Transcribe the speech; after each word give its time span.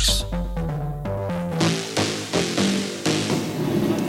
Waves. 0.00 0.24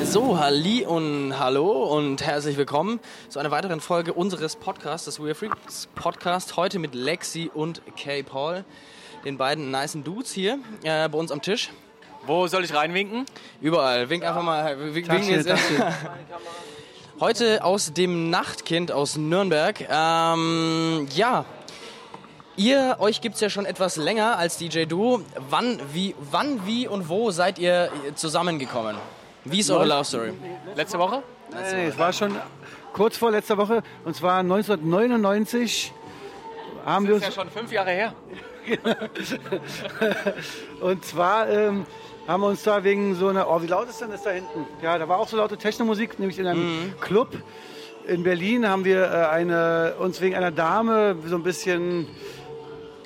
So, 0.04 0.40
Halli 0.40 0.86
und 0.86 1.38
Hallo 1.40 1.84
und 1.96 2.22
herzlich 2.26 2.58
willkommen 2.58 3.00
zu 3.30 3.40
einer 3.40 3.52
weiteren 3.52 3.80
Folge 3.80 4.14
unseres 4.14 4.56
Podcasts, 4.56 5.06
des 5.06 5.20
We're 5.20 5.36
Freaks 5.36 5.88
Podcast. 5.96 6.58
Heute 6.58 6.80
mit 6.80 6.96
Lexi 6.96 7.50
und 7.54 7.82
Kay 7.96 8.24
Paul, 8.24 8.64
den 9.26 9.38
beiden 9.38 9.72
nicen 9.72 10.04
Dudes 10.04 10.32
hier 10.32 10.60
äh, 10.84 11.08
bei 11.08 11.18
uns 11.18 11.32
am 11.32 11.42
Tisch. 11.42 11.70
Wo 12.26 12.48
soll 12.48 12.64
ich 12.64 12.74
reinwinken? 12.74 13.26
Überall. 13.62 14.10
Wink 14.10 14.24
einfach 14.24 14.44
mal. 14.44 14.94
Wink, 14.94 15.10
wink 15.10 15.28
jetzt. 15.28 15.50
Heute 17.20 17.64
aus 17.64 17.94
dem 17.94 18.30
Nachtkind 18.30 18.92
aus 18.92 19.18
Nürnberg. 19.18 19.80
Ähm, 19.82 21.08
ja, 21.16 21.46
ihr 22.58 22.98
euch 23.00 23.22
gibt's 23.22 23.40
ja 23.42 23.50
schon 23.50 23.66
etwas 23.66 23.96
länger 23.98 24.38
als 24.38 24.58
DJ 24.58 24.86
Duo. 24.86 25.22
Wann, 25.50 25.80
wie, 25.94 26.16
wann, 26.32 26.66
wie 26.66 26.88
und 26.88 27.10
wo 27.10 27.32
seid 27.32 27.60
ihr 27.60 27.90
zusammengekommen? 28.16 28.96
Wie 29.46 29.60
ist 29.60 29.72
eure 29.72 29.86
Love 29.88 30.06
Story? 30.06 30.34
Letzte 30.76 31.00
Woche? 31.00 31.24
Nee, 31.52 31.58
nee, 31.76 31.86
es 31.88 31.98
war 31.98 32.14
schon 32.14 32.36
kurz 32.94 33.18
vor 33.18 33.32
letzter 33.32 33.58
Woche. 33.58 33.82
Und 34.06 34.16
zwar 34.16 34.40
1999 34.40 35.92
haben 36.86 37.08
wir 37.08 37.16
Das 37.16 37.24
uns. 37.24 37.30
ist 37.30 37.36
ja 37.38 37.42
schon 37.44 37.52
fünf 37.52 37.72
Jahre 37.72 37.92
her. 37.92 38.14
Und 40.82 41.06
zwar 41.06 41.50
ähm, 41.50 41.86
haben 42.28 42.42
wir 42.42 42.48
uns 42.48 42.64
da 42.64 42.84
wegen 42.84 43.16
so 43.16 43.28
einer. 43.30 43.50
Oh, 43.50 43.62
wie 43.62 43.68
laut 43.68 43.90
ist 43.90 44.02
denn 44.02 44.12
das 44.12 44.24
da 44.24 44.32
hinten? 44.32 44.66
Ja, 44.82 44.98
da 44.98 45.08
war 45.10 45.18
auch 45.18 45.28
so 45.28 45.38
laute 45.38 45.58
Technomusik, 45.58 46.20
nämlich 46.20 46.40
in 46.40 46.48
einem 46.48 46.94
Club. 47.02 47.30
In 48.08 48.24
Berlin 48.24 48.68
haben 48.68 48.84
wir 48.86 49.04
äh, 49.04 49.28
eine, 49.28 49.96
uns 50.00 50.22
wegen 50.22 50.36
einer 50.36 50.52
Dame 50.52 51.16
so 51.26 51.36
ein 51.36 51.44
bisschen 51.44 52.08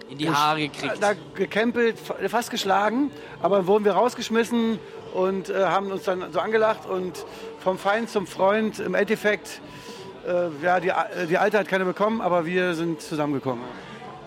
In 0.10 0.18
die 0.20 0.30
Haare 0.30 0.62
gekriegt. 0.62 0.98
da 1.02 1.14
gecampelt, 1.34 2.00
fa- 2.00 2.16
fast 2.30 2.52
geschlagen, 2.52 3.12
aber 3.42 3.58
dann 3.58 3.68
wurden 3.68 3.86
wir 3.86 3.94
rausgeschmissen 3.94 4.80
und 5.14 5.50
äh, 5.50 5.66
haben 5.66 5.92
uns 5.92 6.04
dann 6.04 6.32
so 6.32 6.40
angelacht 6.40 6.86
und 6.88 7.26
vom 7.64 7.78
Feind 7.80 8.10
zum 8.10 8.28
Freund 8.28 8.80
im 8.80 8.94
Endeffekt, 8.94 9.62
äh, 10.28 10.50
ja, 10.64 10.80
die, 10.80 10.92
A- 10.92 11.08
die 11.30 11.38
Alte 11.38 11.58
hat 11.58 11.68
keine 11.68 11.86
bekommen, 11.86 12.22
aber 12.22 12.46
wir 12.46 12.76
sind 12.76 13.02
zusammengekommen. 13.02 13.64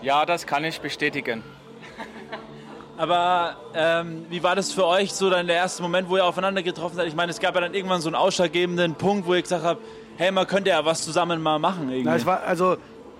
Ja, 0.01 0.25
das 0.25 0.45
kann 0.45 0.63
ich 0.65 0.79
bestätigen. 0.81 1.43
Aber 2.97 3.55
ähm, 3.73 4.25
wie 4.29 4.43
war 4.43 4.55
das 4.57 4.73
für 4.73 4.85
euch 4.85 5.13
so 5.13 5.29
dann 5.29 5.47
der 5.47 5.55
erste 5.55 5.81
Moment, 5.81 6.09
wo 6.09 6.17
ihr 6.17 6.25
aufeinander 6.25 6.61
getroffen 6.63 6.97
seid? 6.97 7.07
Ich 7.07 7.15
meine, 7.15 7.31
es 7.31 7.39
gab 7.39 7.55
ja 7.55 7.61
dann 7.61 7.73
irgendwann 7.73 8.01
so 8.01 8.09
einen 8.09 8.15
ausschlaggebenden 8.15 8.95
Punkt, 8.95 9.25
wo 9.25 9.33
ihr 9.35 9.41
gesagt 9.41 9.63
habt, 9.63 9.81
hey, 10.17 10.31
man 10.31 10.45
könnte 10.47 10.69
ja 10.71 10.83
was 10.83 11.03
zusammen 11.05 11.41
mal 11.41 11.59
machen. 11.59 11.83
Irgendwie. 11.89 12.03
Na, 12.03 12.15
es 12.17 12.25
war, 12.25 12.43
also 12.43 12.75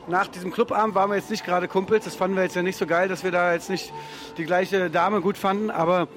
nach 0.09 0.27
diesem 0.27 0.51
Clubabend 0.51 0.95
waren 0.95 1.11
wir 1.11 1.17
jetzt 1.17 1.29
nicht 1.29 1.45
gerade 1.45 1.67
Kumpels, 1.67 2.05
das 2.05 2.15
fanden 2.15 2.35
wir 2.35 2.43
jetzt 2.43 2.55
ja 2.55 2.63
nicht 2.63 2.77
so 2.77 2.87
geil, 2.87 3.07
dass 3.07 3.23
wir 3.23 3.31
da 3.31 3.53
jetzt 3.53 3.69
nicht 3.69 3.93
die 4.37 4.45
gleiche 4.45 4.89
Dame 4.89 5.21
gut 5.21 5.37
fanden, 5.37 5.69
aber 5.69 6.07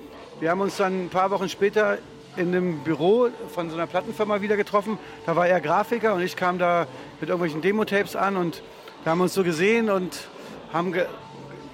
wir 0.40 0.50
haben 0.50 0.62
uns 0.62 0.78
dann 0.78 1.04
ein 1.04 1.08
paar 1.10 1.30
Wochen 1.30 1.48
später 1.48 1.98
in 2.36 2.48
einem 2.48 2.78
Büro 2.78 3.28
von 3.54 3.68
so 3.68 3.76
einer 3.76 3.86
Plattenfirma 3.86 4.40
wieder 4.40 4.56
getroffen. 4.56 4.98
Da 5.26 5.36
war 5.36 5.46
er 5.46 5.60
Grafiker 5.60 6.14
und 6.14 6.22
ich 6.22 6.36
kam 6.36 6.58
da 6.58 6.86
mit 7.20 7.28
irgendwelchen 7.28 7.60
Demo-Tapes 7.60 8.16
an 8.16 8.38
und 8.38 8.62
wir 9.02 9.12
haben 9.12 9.20
uns 9.20 9.34
so 9.34 9.44
gesehen 9.44 9.90
und 9.90 10.28
haben 10.72 10.92
ge 10.92 11.06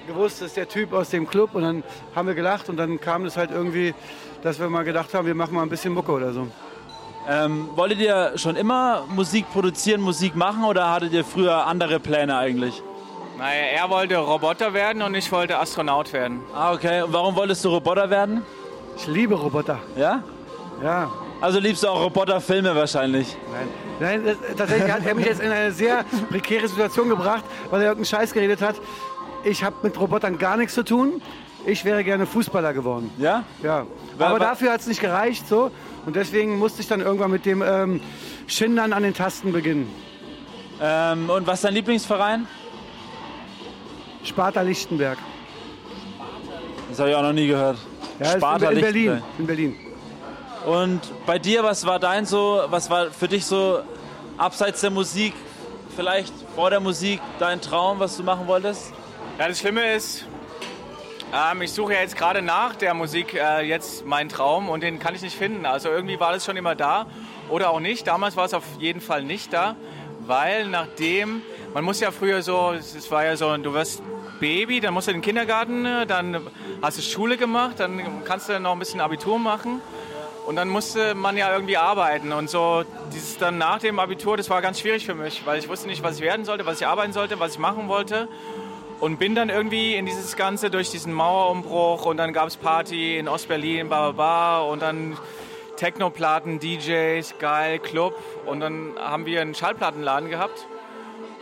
gewusst, 0.08 0.40
das 0.40 0.48
ist 0.48 0.56
der 0.56 0.68
Typ 0.68 0.94
aus 0.94 1.10
dem 1.10 1.28
Club 1.28 1.54
und 1.54 1.62
dann 1.62 1.84
haben 2.14 2.26
wir 2.26 2.34
gelacht 2.34 2.70
und 2.70 2.78
dann 2.78 2.98
kam 2.98 3.26
es 3.26 3.36
halt 3.36 3.50
irgendwie, 3.50 3.94
dass 4.42 4.58
wir 4.58 4.70
mal 4.70 4.82
gedacht 4.82 5.12
haben, 5.12 5.26
wir 5.26 5.34
machen 5.34 5.54
mal 5.54 5.62
ein 5.62 5.68
bisschen 5.68 5.92
Mucke 5.92 6.12
oder 6.12 6.32
so. 6.32 6.48
Ähm, 7.26 7.68
wolltet 7.74 8.00
ihr 8.00 8.32
schon 8.36 8.56
immer 8.56 9.04
Musik 9.08 9.50
produzieren, 9.52 10.00
Musik 10.00 10.36
machen 10.36 10.64
oder 10.64 10.90
hattet 10.90 11.12
ihr 11.12 11.24
früher 11.24 11.66
andere 11.66 12.00
Pläne 12.00 12.36
eigentlich? 12.36 12.82
Naja, 13.38 13.82
er 13.82 13.90
wollte 13.90 14.16
Roboter 14.16 14.74
werden 14.74 15.02
und 15.02 15.14
ich 15.14 15.30
wollte 15.30 15.58
Astronaut 15.58 16.12
werden. 16.12 16.40
Ah, 16.54 16.72
okay. 16.72 17.02
Und 17.02 17.12
warum 17.12 17.36
wolltest 17.36 17.64
du 17.64 17.68
Roboter 17.68 18.10
werden? 18.10 18.42
Ich 18.96 19.06
liebe 19.06 19.34
Roboter. 19.36 19.78
Ja? 19.96 20.22
Ja, 20.82 21.10
Also 21.40 21.58
liebst 21.60 21.82
du 21.82 21.88
auch 21.88 22.00
Roboterfilme 22.02 22.74
wahrscheinlich? 22.74 23.36
Nein, 24.00 24.22
Nein 24.24 24.24
das, 24.24 24.56
tatsächlich 24.56 24.92
hat 24.92 25.06
er 25.06 25.14
mich 25.14 25.26
jetzt 25.26 25.40
in 25.40 25.50
eine 25.50 25.70
sehr 25.72 26.04
prekäre 26.30 26.66
Situation 26.66 27.08
gebracht, 27.08 27.44
weil 27.70 27.80
er 27.80 27.88
irgendeinen 27.88 28.06
Scheiß 28.06 28.32
geredet 28.32 28.60
hat. 28.60 28.76
Ich 29.44 29.62
habe 29.62 29.76
mit 29.82 29.98
Robotern 30.00 30.38
gar 30.38 30.56
nichts 30.56 30.74
zu 30.74 30.84
tun. 30.84 31.22
Ich 31.66 31.84
wäre 31.84 32.04
gerne 32.04 32.26
Fußballer 32.26 32.72
geworden. 32.72 33.10
Ja? 33.18 33.44
Ja. 33.62 33.86
Aber 34.18 34.34
wa- 34.34 34.38
dafür 34.38 34.72
hat 34.72 34.80
es 34.80 34.86
nicht 34.86 35.00
gereicht. 35.00 35.46
So. 35.48 35.70
Und 36.06 36.16
deswegen 36.16 36.58
musste 36.58 36.80
ich 36.80 36.88
dann 36.88 37.00
irgendwann 37.00 37.30
mit 37.30 37.44
dem 37.44 37.62
ähm, 37.62 38.00
Schindern 38.46 38.92
an 38.92 39.02
den 39.02 39.14
Tasten 39.14 39.52
beginnen. 39.52 39.92
Ähm, 40.80 41.28
und 41.28 41.46
was 41.46 41.56
ist 41.56 41.64
dein 41.64 41.74
Lieblingsverein? 41.74 42.46
Sparta 44.24 44.62
Lichtenberg. 44.62 45.18
Das 46.88 46.98
habe 47.00 47.10
ich 47.10 47.16
auch 47.16 47.22
noch 47.22 47.32
nie 47.32 47.46
gehört. 47.46 47.78
Ja, 48.18 48.32
Sparta 48.32 48.70
in, 48.70 48.76
in 48.76 48.80
Berlin. 48.82 49.02
Lichtenberg. 49.12 49.38
In 49.38 49.46
Berlin. 49.46 49.76
Und 50.66 51.00
bei 51.26 51.38
dir, 51.38 51.62
was 51.64 51.86
war 51.86 51.98
dein 51.98 52.24
so, 52.26 52.62
was 52.68 52.90
war 52.90 53.10
für 53.10 53.28
dich 53.28 53.44
so 53.46 53.80
abseits 54.36 54.80
der 54.80 54.90
Musik, 54.90 55.34
vielleicht 55.96 56.32
vor 56.54 56.70
der 56.70 56.80
Musik, 56.80 57.20
dein 57.38 57.60
Traum, 57.60 57.98
was 58.00 58.16
du 58.16 58.22
machen 58.22 58.46
wolltest? 58.46 58.92
Ja, 59.38 59.48
das 59.48 59.58
Schlimme 59.60 59.92
ist, 59.94 60.26
ähm, 61.34 61.62
ich 61.62 61.72
suche 61.72 61.94
ja 61.94 62.00
jetzt 62.00 62.16
gerade 62.16 62.42
nach 62.42 62.76
der 62.76 62.94
Musik 62.94 63.34
äh, 63.34 63.62
jetzt 63.62 64.06
meinen 64.06 64.28
Traum 64.28 64.68
und 64.68 64.82
den 64.82 64.98
kann 64.98 65.14
ich 65.14 65.22
nicht 65.22 65.36
finden. 65.36 65.66
Also 65.66 65.88
irgendwie 65.88 66.18
war 66.20 66.32
das 66.32 66.44
schon 66.44 66.56
immer 66.56 66.74
da 66.74 67.06
oder 67.50 67.70
auch 67.70 67.80
nicht. 67.80 68.06
Damals 68.06 68.36
war 68.36 68.46
es 68.46 68.54
auf 68.54 68.64
jeden 68.78 69.00
Fall 69.00 69.22
nicht 69.22 69.52
da, 69.52 69.76
weil 70.26 70.68
nachdem, 70.68 71.42
man 71.74 71.84
muss 71.84 72.00
ja 72.00 72.10
früher 72.10 72.42
so, 72.42 72.72
es 72.72 73.10
war 73.10 73.24
ja 73.24 73.36
so, 73.36 73.56
du 73.56 73.74
wirst 73.74 74.02
Baby, 74.40 74.80
dann 74.80 74.94
musst 74.94 75.08
du 75.08 75.10
in 75.10 75.18
den 75.18 75.22
Kindergarten, 75.22 75.84
äh, 75.84 76.06
dann 76.06 76.46
hast 76.80 76.98
du 76.98 77.02
Schule 77.02 77.36
gemacht, 77.36 77.78
dann 77.78 78.24
kannst 78.24 78.48
du 78.48 78.58
noch 78.60 78.72
ein 78.72 78.78
bisschen 78.78 79.00
Abitur 79.00 79.38
machen. 79.38 79.80
Und 80.46 80.56
dann 80.56 80.68
musste 80.68 81.14
man 81.14 81.36
ja 81.36 81.52
irgendwie 81.52 81.76
arbeiten. 81.76 82.32
Und 82.32 82.48
so 82.48 82.82
dieses 83.12 83.36
dann 83.36 83.58
nach 83.58 83.80
dem 83.80 83.98
Abitur, 83.98 84.38
das 84.38 84.48
war 84.48 84.62
ganz 84.62 84.80
schwierig 84.80 85.04
für 85.04 85.14
mich, 85.14 85.44
weil 85.44 85.58
ich 85.58 85.68
wusste 85.68 85.88
nicht, 85.88 86.02
was 86.02 86.16
ich 86.16 86.22
werden 86.22 86.46
sollte, 86.46 86.64
was 86.64 86.80
ich 86.80 86.86
arbeiten 86.86 87.12
sollte, 87.12 87.38
was 87.38 87.52
ich 87.52 87.58
machen 87.58 87.88
wollte. 87.88 88.28
Und 89.00 89.20
bin 89.20 89.36
dann 89.36 89.48
irgendwie 89.48 89.94
in 89.94 90.06
dieses 90.06 90.34
Ganze 90.34 90.70
durch 90.70 90.90
diesen 90.90 91.12
Mauerumbruch 91.12 92.04
und 92.04 92.16
dann 92.16 92.32
gab 92.32 92.48
es 92.48 92.56
Party 92.56 93.16
in 93.16 93.28
Ostberlin, 93.28 93.86
bla 93.86 94.10
bla 94.10 94.12
bla. 94.12 94.60
Und 94.62 94.82
dann 94.82 95.16
Technoplatten, 95.76 96.58
DJs, 96.58 97.38
geil, 97.38 97.78
Club. 97.78 98.14
Und 98.44 98.58
dann 98.58 98.94
haben 98.98 99.24
wir 99.24 99.40
einen 99.40 99.54
Schallplattenladen 99.54 100.28
gehabt. 100.28 100.66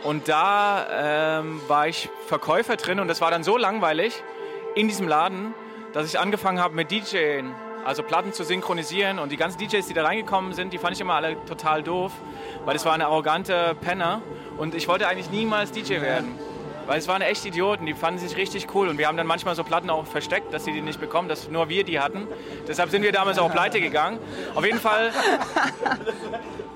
Und 0.03 0.27
da 0.27 1.39
ähm, 1.39 1.59
war 1.67 1.87
ich 1.87 2.09
Verkäufer 2.27 2.75
drin 2.75 2.99
und 2.99 3.07
das 3.07 3.21
war 3.21 3.31
dann 3.31 3.43
so 3.43 3.57
langweilig 3.57 4.21
in 4.75 4.87
diesem 4.87 5.07
Laden, 5.07 5.55
dass 5.93 6.05
ich 6.05 6.19
angefangen 6.19 6.59
habe 6.59 6.75
mit 6.75 6.91
DJing, 6.91 7.55
also 7.83 8.03
Platten 8.03 8.33
zu 8.33 8.43
synchronisieren. 8.43 9.17
Und 9.17 9.31
die 9.31 9.37
ganzen 9.37 9.57
DJs, 9.57 9.87
die 9.87 9.95
da 9.95 10.05
reingekommen 10.05 10.53
sind, 10.53 10.73
die 10.73 10.77
fand 10.77 10.93
ich 10.93 11.01
immer 11.01 11.15
alle 11.15 11.43
total 11.45 11.81
doof, 11.81 12.11
weil 12.65 12.75
das 12.75 12.85
waren 12.85 13.01
arrogante 13.01 13.75
Penner. 13.81 14.21
Und 14.57 14.75
ich 14.75 14.87
wollte 14.87 15.07
eigentlich 15.07 15.31
niemals 15.31 15.71
DJ 15.71 16.01
werden. 16.01 16.37
Weil 16.87 16.99
es 16.99 17.07
waren 17.09 17.21
echt 17.21 17.45
Idioten, 17.45 17.85
die 17.85 17.93
fanden 17.93 18.19
sich 18.19 18.37
richtig 18.37 18.73
cool. 18.73 18.87
Und 18.87 18.97
wir 18.97 19.07
haben 19.07 19.17
dann 19.17 19.27
manchmal 19.27 19.55
so 19.55 19.63
Platten 19.65 19.89
auch 19.89 20.05
versteckt, 20.05 20.53
dass 20.53 20.63
sie 20.63 20.71
die 20.71 20.81
nicht 20.81 21.01
bekommen, 21.01 21.27
dass 21.27 21.49
nur 21.49 21.67
wir 21.67 21.83
die 21.83 21.99
hatten. 21.99 22.27
Deshalb 22.65 22.89
sind 22.89 23.03
wir 23.03 23.11
damals 23.11 23.37
auch 23.39 23.51
pleite 23.51 23.81
gegangen. 23.81 24.19
Auf 24.55 24.65
jeden 24.65 24.79
Fall 24.79 25.11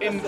in, 0.02 0.22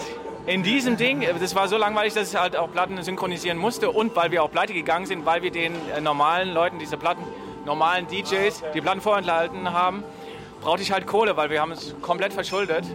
in 0.45 0.63
diesem 0.63 0.95
Ding, 0.95 1.25
das 1.39 1.53
war 1.53 1.67
so 1.67 1.77
langweilig, 1.77 2.13
dass 2.13 2.31
ich 2.33 2.39
halt 2.39 2.55
auch 2.55 2.71
Platten 2.71 3.01
synchronisieren 3.03 3.57
musste 3.57 3.91
und 3.91 4.15
weil 4.15 4.31
wir 4.31 4.41
auch 4.43 4.51
pleite 4.51 4.73
gegangen 4.73 5.05
sind, 5.05 5.25
weil 5.25 5.41
wir 5.41 5.51
den 5.51 5.75
äh, 5.89 5.99
normalen 5.99 6.53
Leuten, 6.53 6.79
diese 6.79 6.95
Platten, 6.95 7.23
normalen 7.65 8.07
DJs, 8.07 8.63
die 8.73 8.79
Platten 8.79 9.01
vorenthalten 9.01 9.73
haben, 9.73 10.03
brauchte 10.61 10.81
ich 10.81 10.93
halt 10.93 11.07
Kohle, 11.07 11.35
weil 11.35 11.49
wir 11.49 11.59
haben 11.59 11.73
es 11.73 11.93
komplett 12.01 12.31
verschuldet. 12.31 12.85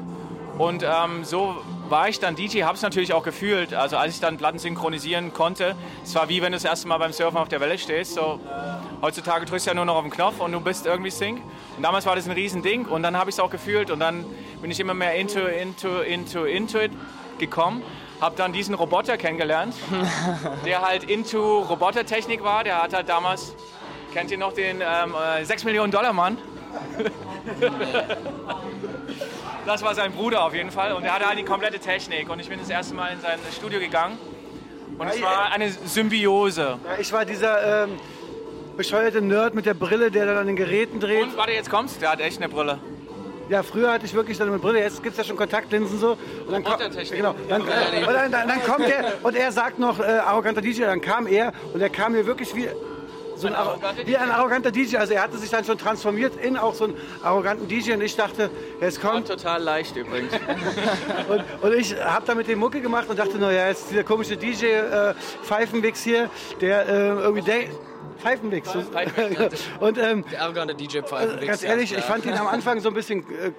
Und 0.58 0.82
ähm, 0.82 1.22
so 1.22 1.56
war 1.88 2.08
ich 2.08 2.18
dann 2.18 2.34
DJ, 2.34 2.62
habe 2.62 2.74
es 2.74 2.82
natürlich 2.82 3.12
auch 3.12 3.22
gefühlt. 3.22 3.74
Also 3.74 3.96
als 3.96 4.14
ich 4.14 4.20
dann 4.20 4.38
Platten 4.38 4.58
synchronisieren 4.58 5.32
konnte, 5.32 5.76
es 6.02 6.16
war 6.16 6.28
wie 6.28 6.42
wenn 6.42 6.50
du 6.50 6.56
das 6.56 6.64
erste 6.64 6.88
Mal 6.88 6.98
beim 6.98 7.12
Surfen 7.12 7.38
auf 7.38 7.48
der 7.48 7.60
Welle 7.60 7.78
stehst. 7.78 8.14
So, 8.14 8.40
heutzutage 9.00 9.46
drückst 9.46 9.66
du 9.66 9.70
ja 9.70 9.74
nur 9.74 9.84
noch 9.84 9.94
auf 9.94 10.02
den 10.02 10.10
Knopf 10.10 10.40
und 10.40 10.50
du 10.50 10.60
bist 10.60 10.84
irgendwie 10.84 11.10
Sync. 11.10 11.40
Und 11.76 11.84
damals 11.84 12.06
war 12.06 12.16
das 12.16 12.26
ein 12.26 12.32
Riesending 12.32 12.86
und 12.86 13.04
dann 13.04 13.16
habe 13.16 13.30
ich 13.30 13.36
es 13.36 13.40
auch 13.40 13.50
gefühlt 13.50 13.92
und 13.92 14.00
dann 14.00 14.26
bin 14.60 14.72
ich 14.72 14.80
immer 14.80 14.94
mehr 14.94 15.14
into, 15.14 15.46
into, 15.46 16.00
into, 16.00 16.44
into 16.44 16.80
it 16.80 16.90
gekommen. 17.38 17.84
Habe 18.20 18.34
dann 18.36 18.52
diesen 18.52 18.74
Roboter 18.74 19.16
kennengelernt, 19.16 19.76
der 20.66 20.82
halt 20.82 21.04
into 21.04 21.60
Robotertechnik 21.60 22.42
war. 22.42 22.64
Der 22.64 22.82
hat 22.82 22.92
halt 22.92 23.08
damals, 23.08 23.54
kennt 24.12 24.32
ihr 24.32 24.38
noch 24.38 24.54
den 24.54 24.80
ähm, 24.80 25.14
äh, 25.40 25.44
6 25.44 25.62
Millionen 25.62 25.92
Dollar 25.92 26.12
Mann? 26.12 26.36
Das 29.68 29.82
war 29.82 29.94
sein 29.94 30.12
Bruder 30.12 30.44
auf 30.44 30.54
jeden 30.54 30.70
Fall 30.70 30.94
und 30.94 31.04
er 31.04 31.12
hatte 31.14 31.26
halt 31.26 31.38
die 31.38 31.44
komplette 31.44 31.78
Technik 31.78 32.30
und 32.30 32.40
ich 32.40 32.48
bin 32.48 32.58
das 32.58 32.70
erste 32.70 32.94
Mal 32.94 33.12
in 33.12 33.20
sein 33.20 33.38
Studio 33.54 33.78
gegangen 33.78 34.16
und 34.98 35.06
es 35.08 35.20
war 35.20 35.52
eine 35.52 35.70
Symbiose. 35.70 36.78
Ja, 36.86 36.98
ich 36.98 37.12
war 37.12 37.26
dieser 37.26 37.84
ähm, 37.84 37.90
bescheuerte 38.78 39.20
Nerd 39.20 39.54
mit 39.54 39.66
der 39.66 39.74
Brille, 39.74 40.10
der 40.10 40.24
dann 40.24 40.38
an 40.38 40.46
den 40.46 40.56
Geräten 40.56 41.00
dreht. 41.00 41.22
Und 41.22 41.36
warte, 41.36 41.52
jetzt 41.52 41.68
kommst 41.68 42.00
der 42.00 42.12
hat 42.12 42.20
echt 42.20 42.38
eine 42.38 42.48
Brille. 42.48 42.78
Ja, 43.50 43.62
früher 43.62 43.92
hatte 43.92 44.06
ich 44.06 44.14
wirklich 44.14 44.38
dann 44.38 44.48
eine 44.48 44.58
Brille, 44.58 44.80
jetzt 44.80 45.02
gibt 45.02 45.12
es 45.12 45.18
ja 45.18 45.24
schon 45.24 45.36
Kontaktlinsen 45.36 45.98
so. 45.98 46.16
Und 46.46 46.50
dann, 46.52 46.64
kommt- 46.64 46.80
genau, 47.10 47.34
dann, 47.50 47.60
und 47.60 47.68
dann, 47.68 48.32
dann, 48.32 48.48
dann 48.48 48.62
kommt 48.64 48.88
er 48.88 49.18
und 49.22 49.36
er 49.36 49.52
sagt 49.52 49.78
noch, 49.78 50.00
äh, 50.00 50.04
arroganter 50.04 50.62
DJ, 50.62 50.84
dann 50.84 51.02
kam 51.02 51.26
er 51.26 51.52
und 51.74 51.82
er 51.82 51.90
kam 51.90 52.12
mir 52.12 52.24
wirklich 52.24 52.54
wie 52.54 52.68
so 53.38 53.46
ein, 53.46 53.54
Ein 53.54 54.06
wie 54.06 54.16
ein 54.16 54.30
arroganter 54.30 54.70
DJ. 54.70 54.96
Also 54.96 55.14
er 55.14 55.22
hatte 55.22 55.38
sich 55.38 55.50
dann 55.50 55.64
schon 55.64 55.78
transformiert 55.78 56.36
in 56.36 56.56
auch 56.56 56.74
so 56.74 56.84
einen 56.84 56.96
arroganten 57.22 57.68
DJ 57.68 57.92
und 57.92 58.02
ich 58.02 58.16
dachte, 58.16 58.50
War 58.80 59.12
kommt 59.12 59.28
total 59.28 59.62
leicht 59.62 59.96
übrigens. 59.96 60.32
und, 61.28 61.44
und 61.62 61.74
ich 61.74 61.94
habe 62.02 62.26
da 62.26 62.34
mit 62.34 62.48
dem 62.48 62.58
Mucke 62.58 62.80
gemacht 62.80 63.08
und 63.08 63.18
dachte, 63.18 63.38
naja, 63.38 63.68
jetzt 63.68 63.90
dieser 63.90 64.04
komische 64.04 64.36
DJ 64.36 64.66
äh, 64.66 65.14
Pfeifenwix 65.42 66.02
hier, 66.02 66.30
der 66.60 66.88
äh, 66.88 67.08
irgendwie 67.08 67.42
denkt, 67.42 67.72
Pfeifenwix. 68.18 68.70
Pfeifenwix. 68.70 69.64
und 69.80 69.98
ähm, 69.98 70.24
Der 70.30 70.42
arrogante 70.42 70.74
DJ 70.74 71.00
Pfeifenwix. 71.00 71.46
ganz 71.46 71.62
ehrlich, 71.62 71.92
ich 71.96 72.04
fand 72.04 72.26
ihn 72.26 72.34
am 72.34 72.48
Anfang 72.48 72.80
so 72.80 72.88
ein 72.88 72.94
bisschen 72.94 73.20
äh, 73.20 73.52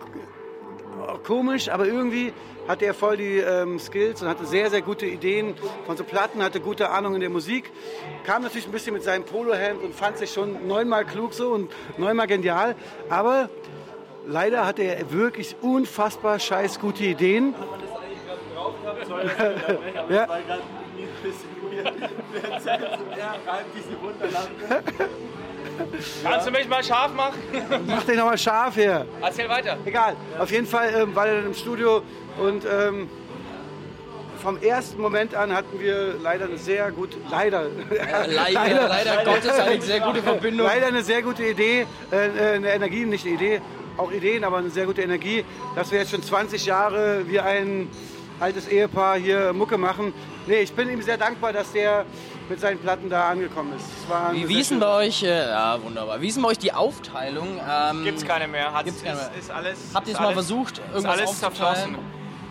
komisch, 1.26 1.70
aber 1.70 1.86
irgendwie 1.86 2.34
hatte 2.68 2.86
er 2.86 2.94
voll 2.94 3.18
die 3.18 3.38
ähm, 3.38 3.80
Skills 3.80 4.22
und 4.22 4.28
hatte 4.28 4.46
sehr, 4.46 4.70
sehr 4.70 4.82
gute 4.82 5.06
Ideen 5.06 5.56
von 5.86 5.98
so 5.98 6.04
Platten, 6.04 6.44
hatte 6.44 6.60
gute 6.60 6.90
Ahnung 6.90 7.16
in 7.16 7.22
der 7.22 7.30
Musik. 7.30 7.72
Kam 8.26 8.44
natürlich 8.44 8.68
ein 8.68 8.72
bisschen 8.72 8.94
mit 8.94 9.04
seinem 9.04 9.26
Polohemd 9.26 9.82
und 9.82 9.96
fand 9.96 10.18
sich 10.18 10.32
schon 10.32 10.68
neunmal 10.68 11.06
klug 11.06 11.34
so 11.34 11.50
und 11.50 11.72
neunmal 11.98 12.28
genial. 12.28 12.76
Aber 13.10 13.50
leider 14.28 14.66
hatte 14.66 14.84
er 14.84 15.12
wirklich 15.12 15.56
unfassbar 15.62 16.40
scheiß 16.40 16.80
gute 16.80 17.04
Ideen. 17.06 17.56
ja. 20.10 20.28
Kannst 26.24 26.48
du 26.48 26.52
mich 26.52 26.68
mal 26.68 26.84
scharf 26.84 27.14
machen? 27.14 27.40
Mach 27.88 28.04
dich 28.04 28.18
nochmal 28.18 28.38
scharf 28.38 28.76
hier. 28.76 29.06
Erzähl 29.22 29.50
weiter. 29.50 29.78
Egal. 29.86 30.16
Auf 30.38 30.52
jeden 30.52 30.66
Fall 30.68 30.94
ähm, 30.96 31.16
war 31.16 31.28
er 31.28 31.38
dann 31.38 31.46
im 31.48 31.54
Studio 31.54 32.02
und 32.38 32.66
ähm, 32.66 33.10
vom 34.42 34.58
ersten 34.62 35.02
Moment 35.02 35.36
an 35.36 35.54
hatten 35.54 35.80
wir 35.80 36.16
leider 36.22 36.46
eine 36.46 36.58
sehr 36.58 36.92
gute, 36.92 37.18
leider, 37.32 37.64
Leider, 38.28 38.88
leider 38.88 39.24
Gottes 39.26 39.52
eine 39.60 39.82
sehr 39.82 40.00
gute 40.00 40.22
Verbindung. 40.24 40.66
leider 40.66 40.88
eine 40.88 41.04
sehr 41.04 41.22
gute 41.22 41.44
Idee, 41.44 41.86
äh, 42.12 42.56
eine 42.56 42.72
Energie, 42.72 43.06
nicht 43.06 43.26
eine 43.26 43.36
Idee, 43.36 43.62
auch 43.98 44.12
Ideen, 44.12 44.44
aber 44.46 44.58
eine 44.58 44.70
sehr 44.70 44.86
gute 44.86 45.02
Energie, 45.02 45.44
dass 45.76 45.92
wir 45.92 46.00
jetzt 46.00 46.12
schon 46.12 46.24
20 46.24 46.66
Jahre 46.66 47.28
wie 47.28 47.40
ein 47.40 47.90
altes 48.40 48.68
Ehepaar 48.68 49.18
hier 49.18 49.54
Mucke 49.54 49.78
machen. 49.78 50.14
Nee, 50.48 50.62
ich 50.62 50.74
bin 50.74 50.90
ihm 50.90 51.02
sehr 51.02 51.18
dankbar, 51.18 51.54
dass 51.54 51.72
der 51.72 52.06
mit 52.50 52.60
seinen 52.60 52.80
Platten 52.80 53.10
da 53.10 53.30
angekommen 53.30 53.74
ist. 53.76 53.86
Wie, 54.32 54.48
wie 54.48 54.60
ist 54.60 54.72
denn 54.72 54.80
bei 54.80 54.88
euch, 55.06 55.22
äh, 55.24 55.50
ja 55.50 55.78
wunderbar, 55.84 56.20
wie 56.20 56.28
ist 56.28 56.36
denn 56.36 56.44
bei 56.44 56.50
euch 56.50 56.58
die 56.58 56.74
Aufteilung? 56.74 57.60
Ähm, 57.70 58.04
Gibt's 58.04 58.26
keine 58.26 58.48
mehr. 58.48 58.74
Hat's, 58.74 58.86
Gibt's 58.86 59.04
keine 59.04 59.18
mehr. 59.18 59.30
Ist, 59.38 59.40
ist 59.46 59.52
alles, 59.52 59.78
Habt 59.94 60.08
ihr 60.08 60.14
es 60.16 60.20
mal 60.20 60.34
versucht, 60.34 60.80
Ist 60.80 60.88
irgendwas 60.94 61.06
alles 61.18 61.30
aufzuteilen? 61.30 61.56
zerflossen. 61.76 61.98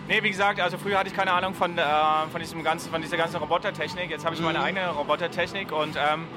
Nee, 0.07 0.23
wie 0.23 0.29
gesagt, 0.29 0.59
also 0.59 0.77
früher 0.77 0.97
hatte 0.97 1.09
ich 1.09 1.15
keine 1.15 1.31
Ahnung 1.33 1.53
von, 1.53 1.77
äh, 1.77 1.83
von, 2.31 2.39
diesem 2.41 2.63
ganzen, 2.63 2.89
von 2.91 3.01
dieser 3.01 3.17
ganzen 3.17 3.35
Robotertechnik. 3.37 4.09
Jetzt 4.09 4.25
habe 4.25 4.33
ich 4.35 4.39
Mhm. 4.41 4.47
meine 4.47 4.61
eigene 4.61 4.89
Robotertechnik 4.89 5.71
und 5.71 5.95
ähm, 5.97 6.27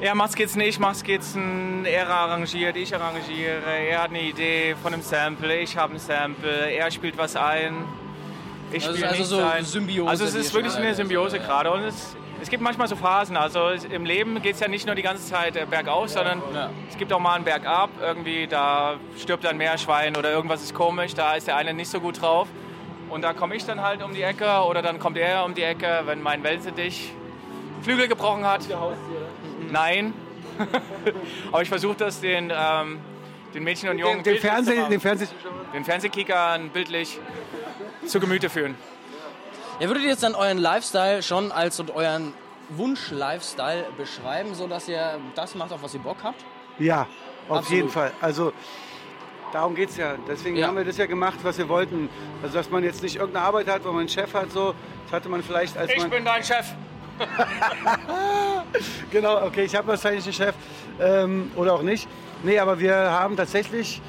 er 0.00 0.14
macht 0.14 0.32
Skizzen, 0.32 0.60
ich 0.60 0.78
mache 0.78 0.96
Skizzen, 0.96 1.84
er 1.84 2.08
arrangiert, 2.10 2.76
ich 2.76 2.94
arrangiere, 2.94 3.62
er 3.88 4.02
hat 4.02 4.10
eine 4.10 4.20
Idee 4.22 4.74
von 4.82 4.92
einem 4.92 5.02
Sample, 5.02 5.58
ich 5.60 5.76
habe 5.76 5.94
ein 5.94 5.98
Sample, 5.98 6.70
er 6.70 6.90
spielt 6.90 7.16
was 7.18 7.34
ein, 7.36 7.84
ich 8.72 8.84
Also 8.86 8.96
spiele 8.96 9.08
also 9.08 9.16
nichts 9.18 9.28
so 9.30 9.38
ein. 9.42 9.64
Symbiose, 9.64 10.10
Also 10.10 10.24
es 10.24 10.34
ist 10.34 10.54
wirklich 10.54 10.74
eine 10.76 10.94
Symbiose 10.94 11.36
habt, 11.38 11.46
gerade 11.48 11.70
und 11.72 11.80
es, 11.82 12.16
es 12.40 12.48
gibt 12.50 12.62
manchmal 12.62 12.88
so 12.88 12.96
Phasen. 12.96 13.36
Also 13.36 13.68
im 13.70 14.04
Leben 14.04 14.40
geht 14.42 14.54
es 14.54 14.60
ja 14.60 14.68
nicht 14.68 14.86
nur 14.86 14.94
die 14.94 15.02
ganze 15.02 15.24
Zeit 15.24 15.56
äh, 15.56 15.64
bergauf, 15.68 16.08
sondern 16.08 16.42
Ja. 16.54 16.70
es 16.90 16.96
gibt 16.98 17.12
auch 17.12 17.20
mal 17.20 17.34
einen 17.34 17.44
Bergab. 17.44 17.90
Irgendwie 18.00 18.46
da 18.46 18.94
stirbt 19.18 19.46
ein 19.46 19.56
Meerschwein 19.56 20.16
oder 20.16 20.30
irgendwas 20.30 20.62
ist 20.62 20.74
komisch, 20.74 21.14
da 21.14 21.34
ist 21.34 21.46
der 21.46 21.56
eine 21.56 21.72
nicht 21.74 21.90
so 21.90 22.00
gut 22.00 22.20
drauf. 22.20 22.48
Und 23.10 23.22
da 23.22 23.32
komme 23.34 23.54
ich 23.54 23.64
dann 23.66 23.82
halt 23.82 24.02
um 24.02 24.14
die 24.14 24.22
Ecke 24.22 24.62
oder 24.66 24.80
dann 24.80 24.98
kommt 24.98 25.18
er 25.18 25.44
um 25.44 25.54
die 25.54 25.62
Ecke, 25.62 26.02
wenn 26.06 26.22
mein 26.22 26.42
Wellensittich 26.42 27.12
Flügel 27.82 28.08
gebrochen 28.08 28.44
hat. 28.46 28.62
Nein. 29.70 30.14
Aber 31.52 31.62
ich 31.62 31.68
versuche 31.68 31.96
das 31.96 32.20
den, 32.20 32.52
ähm, 32.54 33.00
den 33.54 33.64
Mädchen 33.64 33.88
und 33.90 33.98
Jungen 33.98 34.22
Den, 34.22 34.34
den, 34.34 34.40
Fernseh, 34.40 34.88
den 34.88 35.00
Fernseh, 35.00 35.26
den 35.74 35.84
Fernsehkickern 35.84 36.70
bildlich 36.70 37.18
zu 38.06 38.20
Gemüte 38.20 38.48
führen. 38.50 38.74
Ja, 39.80 39.88
würdet 39.88 40.02
ihr 40.04 40.10
jetzt 40.10 40.22
dann 40.22 40.34
euren 40.34 40.58
Lifestyle 40.58 41.22
schon 41.22 41.50
als 41.52 41.78
und 41.80 41.90
euren 41.94 42.34
Wunsch-Lifestyle 42.70 43.86
beschreiben, 43.96 44.54
sodass 44.54 44.88
ihr 44.88 45.18
das 45.34 45.54
macht, 45.54 45.72
auf 45.72 45.82
was 45.82 45.94
ihr 45.94 46.00
Bock 46.00 46.18
habt? 46.22 46.44
Ja, 46.78 47.06
auf 47.48 47.58
Absolut. 47.58 47.70
jeden 47.70 47.88
Fall. 47.90 48.12
Also 48.20 48.52
darum 49.52 49.74
geht 49.74 49.90
es 49.90 49.96
ja. 49.96 50.14
Deswegen 50.28 50.56
Ja. 50.56 50.68
haben 50.68 50.76
wir 50.76 50.84
das 50.84 50.96
ja 50.96 51.06
gemacht, 51.06 51.38
was 51.42 51.58
wir 51.58 51.68
wollten. 51.68 52.08
Also 52.42 52.54
dass 52.56 52.70
man 52.70 52.84
jetzt 52.84 53.02
nicht 53.02 53.16
irgendeine 53.16 53.44
Arbeit 53.46 53.66
hat, 53.68 53.84
wo 53.84 53.88
man 53.88 54.00
einen 54.00 54.08
Chef 54.08 54.32
hat, 54.34 54.50
so. 54.52 54.74
Das 55.04 55.12
hatte 55.12 55.28
man 55.28 55.42
vielleicht 55.42 55.76
als 55.76 55.90
Ich 55.90 55.98
man. 55.98 56.10
bin 56.10 56.24
dein 56.24 56.42
Chef. 56.42 56.66
Genau, 59.10 59.44
okay, 59.44 59.64
ich 59.64 59.74
habe 59.76 59.88
wahrscheinlich 59.88 60.24
einen 60.24 60.32
Chef 60.32 60.54
ähm, 61.00 61.50
oder 61.56 61.74
auch 61.74 61.82
nicht. 61.82 62.08
Nee, 62.44 62.58
aber 62.58 62.80
wir 62.80 62.94
haben 62.96 63.36
tatsächlich 63.36 64.02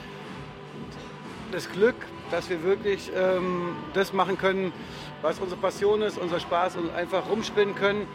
das 1.52 1.72
Glück, 1.72 1.96
dass 2.32 2.50
wir 2.50 2.64
wirklich 2.64 3.12
ähm, 3.16 3.76
das 3.94 4.12
machen 4.12 4.38
können, 4.40 4.74
was 5.22 5.40
unsere 5.40 5.60
Passion 5.60 6.02
ist, 6.02 6.18
unser 6.18 6.40
Spaß 6.40 6.78
und 6.78 6.94
einfach 6.96 7.30
rumspinnen 7.30 7.76
können 7.76 8.08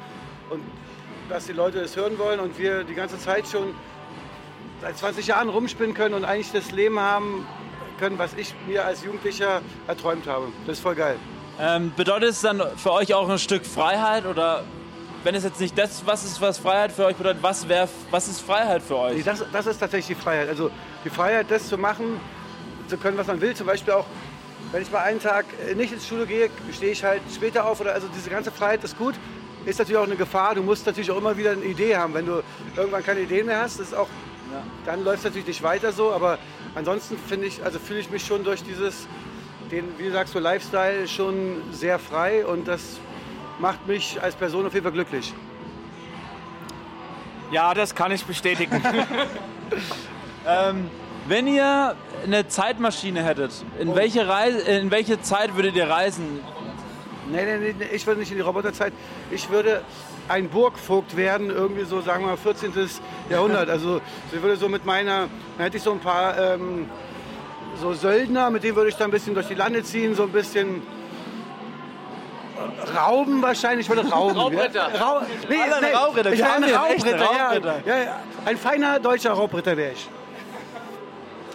und 0.50 0.60
dass 1.28 1.46
die 1.46 1.52
Leute 1.52 1.78
es 1.80 1.94
hören 1.94 2.18
wollen 2.18 2.40
und 2.40 2.58
wir 2.58 2.82
die 2.82 2.94
ganze 2.94 3.18
Zeit 3.18 3.46
schon 3.46 3.74
seit 4.80 4.98
20 4.98 5.26
Jahren 5.28 5.48
rumspinnen 5.48 5.94
können 5.94 6.14
und 6.14 6.24
eigentlich 6.24 6.50
das 6.50 6.72
Leben 6.72 6.98
haben 6.98 7.46
können, 8.00 8.18
was 8.18 8.34
ich 8.34 8.54
mir 8.66 8.84
als 8.84 9.04
Jugendlicher 9.04 9.62
erträumt 9.86 10.26
habe. 10.26 10.48
Das 10.66 10.78
ist 10.78 10.82
voll 10.82 10.96
geil. 10.96 11.16
Ähm, 11.60 11.92
bedeutet 11.96 12.30
es 12.30 12.40
dann 12.40 12.62
für 12.76 12.92
euch 12.92 13.14
auch 13.14 13.28
ein 13.28 13.38
Stück 13.38 13.66
Freiheit 13.66 14.26
oder 14.26 14.64
wenn 15.24 15.34
es 15.34 15.44
jetzt 15.44 15.60
nicht 15.60 15.76
das, 15.76 16.06
was 16.06 16.24
ist, 16.24 16.40
was 16.40 16.58
Freiheit 16.58 16.92
für 16.92 17.04
euch 17.04 17.16
bedeutet, 17.16 17.42
was, 17.42 17.68
wär, 17.68 17.88
was 18.10 18.28
ist 18.28 18.40
Freiheit 18.40 18.82
für 18.82 18.94
Nee, 18.94 19.00
euch? 19.18 19.24
Das, 19.24 19.44
das 19.52 19.66
ist 19.66 19.78
tatsächlich 19.78 20.16
die 20.16 20.22
Freiheit. 20.22 20.48
Also 20.48 20.70
die 21.04 21.10
Freiheit, 21.10 21.46
das 21.50 21.68
zu 21.68 21.76
machen, 21.76 22.20
zu 22.88 22.96
können, 22.96 23.18
was 23.18 23.26
man 23.26 23.40
will. 23.40 23.54
Zum 23.54 23.66
Beispiel 23.66 23.94
auch, 23.94 24.06
wenn 24.72 24.82
ich 24.82 24.90
mal 24.90 25.02
einen 25.02 25.20
Tag 25.20 25.46
äh, 25.68 25.74
nicht 25.74 25.92
ins 25.92 26.06
Studio 26.06 26.26
gehe, 26.26 26.50
stehe 26.72 26.92
ich 26.92 27.02
halt 27.02 27.22
später 27.34 27.66
auf. 27.66 27.80
Oder 27.80 27.94
also 27.94 28.08
diese 28.14 28.30
ganze 28.30 28.50
Freiheit 28.50 28.84
ist 28.84 28.96
gut. 28.96 29.14
Ist 29.66 29.78
natürlich 29.78 29.98
auch 29.98 30.06
eine 30.06 30.16
Gefahr. 30.16 30.54
Du 30.54 30.62
musst 30.62 30.86
natürlich 30.86 31.10
auch 31.10 31.18
immer 31.18 31.36
wieder 31.36 31.50
eine 31.50 31.64
Idee 31.64 31.96
haben. 31.96 32.14
Wenn 32.14 32.26
du 32.26 32.42
irgendwann 32.76 33.04
keine 33.04 33.20
Ideen 33.20 33.46
mehr 33.46 33.60
hast, 33.60 33.80
ist 33.80 33.94
auch, 33.94 34.08
dann 34.86 35.04
läuft 35.04 35.18
es 35.18 35.24
natürlich 35.24 35.48
nicht 35.48 35.62
weiter 35.62 35.92
so. 35.92 36.12
Aber 36.12 36.38
ansonsten 36.74 37.18
finde 37.18 37.46
ich, 37.46 37.62
also 37.64 37.78
fühle 37.78 38.00
ich 38.00 38.10
mich 38.10 38.24
schon 38.24 38.44
durch 38.44 38.62
dieses, 38.62 39.08
den, 39.70 39.84
wie 39.98 40.04
du 40.04 40.12
sagst, 40.12 40.32
so 40.32 40.38
Lifestyle 40.38 41.06
schon 41.08 41.60
sehr 41.72 41.98
frei 41.98 42.46
und 42.46 42.68
das 42.68 43.00
macht 43.58 43.86
mich 43.86 44.20
als 44.22 44.34
Person 44.34 44.66
auf 44.66 44.74
jeden 44.74 44.84
Fall 44.84 44.92
glücklich. 44.92 45.32
Ja, 47.50 47.74
das 47.74 47.94
kann 47.94 48.12
ich 48.12 48.24
bestätigen. 48.24 48.82
Ähm, 50.46 50.88
wenn 51.26 51.46
ihr 51.46 51.94
eine 52.24 52.48
Zeitmaschine 52.48 53.22
hättet, 53.22 53.52
in, 53.78 53.94
welche 53.94 54.26
Reise, 54.26 54.60
in 54.60 54.90
welche 54.90 55.20
Zeit 55.20 55.56
würdet 55.56 55.76
ihr 55.76 55.90
reisen? 55.90 56.40
Nee, 57.30 57.44
nee, 57.44 57.74
nee, 57.78 57.84
ich 57.92 58.06
würde 58.06 58.20
nicht 58.20 58.30
in 58.30 58.38
die 58.38 58.42
Roboterzeit. 58.42 58.94
Ich 59.30 59.50
würde 59.50 59.82
ein 60.28 60.48
Burgvogt 60.48 61.18
werden, 61.18 61.50
irgendwie 61.50 61.84
so, 61.84 62.00
sagen 62.00 62.24
wir 62.24 62.28
mal, 62.28 62.36
14. 62.38 62.72
Jahrhundert. 63.28 63.68
Also 63.68 64.00
ich 64.32 64.40
würde 64.40 64.56
so 64.56 64.70
mit 64.70 64.86
meiner, 64.86 65.28
dann 65.58 65.64
hätte 65.64 65.76
ich 65.76 65.82
so 65.82 65.92
ein 65.92 66.00
paar 66.00 66.38
ähm, 66.38 66.86
so 67.78 67.92
Söldner, 67.92 68.48
mit 68.48 68.64
denen 68.64 68.76
würde 68.76 68.88
ich 68.88 68.96
dann 68.96 69.08
ein 69.08 69.12
bisschen 69.12 69.34
durch 69.34 69.48
die 69.48 69.54
Lande 69.54 69.82
ziehen, 69.82 70.14
so 70.14 70.22
ein 70.22 70.32
bisschen 70.32 70.82
rauben 72.96 73.42
wahrscheinlich. 73.42 73.88
Ich 73.88 73.94
würde 73.94 74.08
rauben. 74.08 74.36
Raubritter. 74.36 74.90
Ja? 74.92 75.04
Rau 75.04 75.20
nee, 75.48 75.56
nee, 75.80 75.92
Raubritter, 75.92 76.32
Ich 76.32 76.38
wäre 76.40 76.52
ein 76.52 76.64
Raubritter. 76.64 77.24
Raubritter. 77.24 77.82
Ja, 77.86 77.96
ja. 77.98 78.20
Ein 78.44 78.56
feiner 78.56 78.98
deutscher 78.98 79.32
Raubritter 79.32 79.76
wäre 79.76 79.92
ich. 79.92 80.08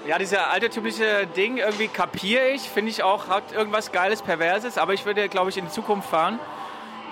Ja, 0.06 0.18
dieser 0.18 0.52
altertümliche 0.52 1.28
Ding 1.28 1.58
irgendwie 1.58 1.88
kapiere 1.88 2.50
ich, 2.50 2.64
finde 2.64 2.92
ich 2.92 3.04
auch, 3.04 3.30
hat 3.30 3.54
irgendwas 3.54 3.94
Geiles, 3.94 4.22
Perverses, 4.22 4.78
aber 4.78 4.94
ich 4.94 5.06
würde, 5.06 5.30
glaube 5.30 5.50
ich, 5.50 5.58
in 5.58 5.66
die 5.66 5.72
Zukunft 5.72 6.10
fahren 6.10 6.40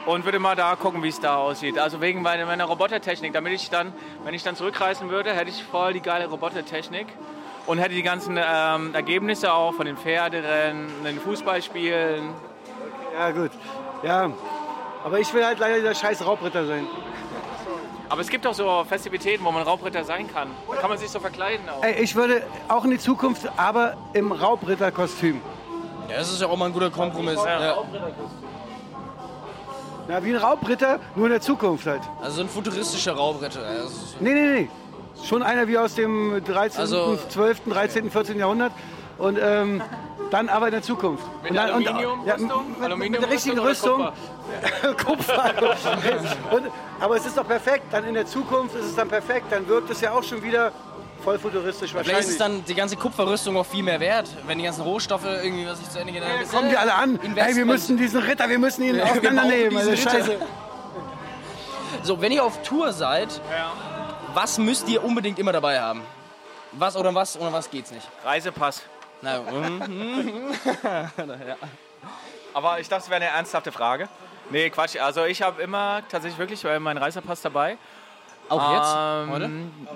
und 0.06 0.26
würde 0.26 0.40
mal 0.40 0.58
da 0.58 0.76
gucken, 0.76 1.02
wie 1.02 1.08
es 1.08 1.22
da 1.22 1.38
aussieht. 1.38 1.80
Also 1.80 2.02
wegen 2.02 2.22
meiner, 2.22 2.46
meiner 2.46 2.66
Robotertechnik, 2.66 3.32
damit 3.32 3.54
ich 3.54 3.70
dann, 3.70 3.94
wenn 4.26 4.34
ich 4.34 4.44
dann 4.44 4.58
zurückreisen 4.58 5.10
würde, 5.10 5.32
hätte 5.34 5.50
ich 5.50 5.64
voll 5.64 5.94
die 5.94 6.02
geile 6.02 6.28
Robotertechnik 6.28 7.08
und 7.66 7.78
hätte 7.78 7.94
die 7.94 8.04
ganzen 8.04 8.38
ähm, 8.38 8.94
Ergebnisse 8.94 9.54
auch 9.54 9.74
von 9.74 9.86
den 9.86 9.96
Pferderennen, 9.96 10.90
den 11.06 11.20
Fußballspielen. 11.20 12.34
Ja, 13.18 13.32
gut. 13.32 13.52
Ja. 14.04 14.32
Aber 15.04 15.20
ich 15.20 15.34
will 15.34 15.44
halt 15.46 15.60
leider 15.60 15.78
dieser 15.78 15.96
scheiß 15.96 16.26
Raubritter 16.26 16.66
sein. 16.66 16.88
Aber 18.10 18.22
es 18.22 18.30
gibt 18.30 18.46
auch 18.46 18.54
so 18.54 18.84
Festivitäten, 18.88 19.44
wo 19.46 19.52
man 19.52 19.64
Raubritter 19.64 20.04
sein 20.04 20.32
kann. 20.32 20.50
Da 20.70 20.76
kann 20.78 20.90
man 20.90 20.98
sich 21.00 21.10
so 21.10 21.20
verkleiden 21.20 21.68
auch. 21.70 21.82
Ey, 21.84 22.02
ich 22.04 22.16
würde 22.16 22.44
auch 22.68 22.84
in 22.84 22.92
die 22.92 23.00
Zukunft, 23.00 23.50
aber 23.58 23.96
im 24.14 24.32
Raubritterkostüm. 24.32 25.42
Ja, 26.10 26.18
das 26.18 26.32
ist 26.32 26.42
ja 26.42 26.48
auch 26.48 26.58
mal 26.58 26.66
ein 26.66 26.74
guter 26.74 26.92
Kompromiss. 26.92 27.40
Ja. 27.44 27.78
Na, 30.08 30.24
wie 30.24 30.32
ein 30.32 30.36
Raubritter, 30.38 31.00
nur 31.16 31.28
in 31.28 31.32
der 31.32 31.42
Zukunft 31.42 31.86
halt. 31.88 32.02
Also 32.22 32.42
ein 32.42 32.50
futuristischer 32.50 33.14
Raubritter. 33.14 33.62
ist- 33.86 34.20
Nee, 34.20 34.34
nee, 34.34 34.46
nee. 34.62 34.70
Schon 35.24 35.42
einer 35.44 35.68
wie 35.68 35.78
aus 35.78 35.96
dem 35.96 36.44
13., 36.44 36.82
Also- 36.82 37.18
12., 37.30 37.62
13., 37.70 38.10
14. 38.12 38.38
Jahrhundert. 38.40 38.72
Und 39.18 39.38
ähm, 39.42 39.82
dann 40.32 40.50
aber 40.50 40.68
in 40.68 40.72
der 40.72 40.82
Zukunft. 40.82 41.24
Mit 41.44 41.52
und 41.52 41.58
dann, 41.58 41.72
und- 41.72 41.88
Aluminiumrüstung? 41.88 42.76
mit, 42.98 43.12
mit, 43.12 43.22
der 43.22 43.30
richtigen 43.30 43.60
Rüstung. 43.60 44.10
Kupfer. 45.06 45.54
und, 46.52 46.64
aber 47.00 47.16
es 47.18 47.26
ist 47.26 47.38
doch 47.38 47.48
perfekt. 47.48 47.86
Dann 47.92 48.06
in 48.06 48.14
der 48.16 48.26
Zukunft 48.26 48.76
ist 48.76 48.86
es 48.86 48.96
dann 48.96 49.10
perfekt. 49.10 49.48
Dann 49.52 49.68
wirkt 49.68 49.90
es 49.90 50.02
ja 50.02 50.12
auch 50.12 50.24
schon 50.24 50.42
wieder 50.42 50.72
voll 51.24 51.38
futuristisch 51.38 51.92
Vielleicht 51.92 52.08
wahrscheinlich. 52.08 52.32
ist 52.32 52.42
dann 52.42 52.66
die 52.66 52.74
ganze 52.74 52.96
Kupferrüstung 52.96 53.56
auch 53.56 53.66
viel 53.66 53.84
mehr 53.84 54.00
wert, 54.00 54.28
wenn 54.48 54.58
die 54.58 54.64
ganzen 54.64 54.82
Rohstoffe 54.82 55.26
irgendwie 55.26 55.68
was 55.68 55.80
ich 55.80 55.90
zu 55.90 56.00
Ende 56.00 56.14
gehen. 56.14 56.24
dann 56.24 56.42
ist- 56.42 56.52
kommen 56.52 56.70
die 56.70 56.78
alle 56.78 56.96
an. 56.96 57.12
Investment. 57.12 57.38
Hey, 57.40 57.56
wir 57.56 57.66
müssen 57.66 57.98
diesen 57.98 58.22
Ritter, 58.22 58.50
wir 58.50 58.58
müssen 58.58 58.84
ihn 58.84 58.98
brauchen 58.98 59.20
auseinandernehmen. 59.20 59.78
Also. 59.78 59.96
Scheiße. 59.96 60.40
So, 62.04 62.20
wenn 62.22 62.32
ihr 62.32 62.44
auf 62.44 62.64
Tour 62.64 62.94
seid, 62.94 63.42
was 64.34 64.58
müsst 64.58 64.88
ihr 64.88 65.04
unbedingt 65.04 65.38
immer 65.38 65.52
dabei 65.52 65.80
haben? 65.80 66.02
Was 66.72 66.96
oder 66.96 67.14
was 67.14 67.38
oder 67.38 67.52
was 67.52 67.70
geht's 67.70 67.92
nicht? 67.92 68.08
Reisepass. 68.24 68.82
Na, 69.22 69.40
mhm. 69.52 70.54
Aber 72.54 72.80
ich 72.80 72.90
dachte, 72.90 73.04
es 73.04 73.10
wäre 73.10 73.22
eine 73.22 73.32
ernsthafte 73.32 73.72
Frage. 73.72 74.10
Nee, 74.50 74.70
Quatsch. 74.70 74.98
Also 74.98 75.26
ich 75.26 75.42
habe 75.42 75.62
immer 75.62 76.02
tatsächlich 76.10 76.40
wirklich 76.40 76.64
äh, 76.66 76.80
meinen 76.80 76.98
Reisepass 76.98 77.42
dabei. 77.42 77.78
auch 78.50 78.74
jetzt? 78.74 78.94
Ähm, 78.98 79.32
Heute? 79.32 79.50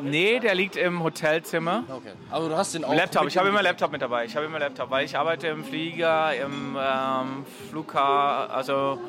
Nee, 0.03 0.39
der 0.39 0.55
liegt 0.55 0.77
im 0.77 1.03
Hotelzimmer. 1.03 1.83
Okay. 1.89 2.13
Aber 2.31 2.47
du 2.47 2.55
hast 2.55 2.73
den 2.73 2.85
auch. 2.85 2.93
Laptop, 2.93 3.27
ich 3.27 3.37
habe 3.37 3.49
immer 3.49 3.61
Laptop 3.61 3.91
mit 3.91 4.01
dabei. 4.01 4.25
Ich 4.25 4.35
habe 4.35 4.45
immer 4.45 4.59
Laptop, 4.59 4.89
weil 4.89 5.05
ich 5.05 5.17
arbeite 5.17 5.47
im 5.47 5.65
Flieger, 5.65 6.33
im 6.35 6.77
ähm, 6.79 7.45
Flughafen, 7.69 8.51
also 8.53 8.99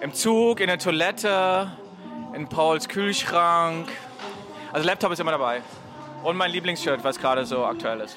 im 0.00 0.14
Zug, 0.14 0.60
in 0.60 0.68
der 0.68 0.78
Toilette, 0.78 1.70
in 2.34 2.48
Pauls 2.48 2.88
Kühlschrank. 2.88 3.88
Also 4.72 4.86
Laptop 4.86 5.12
ist 5.12 5.18
immer 5.18 5.32
dabei. 5.32 5.60
Und 6.22 6.36
mein 6.36 6.50
Lieblingsshirt, 6.50 7.02
was 7.02 7.18
gerade 7.18 7.44
so 7.44 7.64
aktuell 7.64 8.00
ist. 8.00 8.16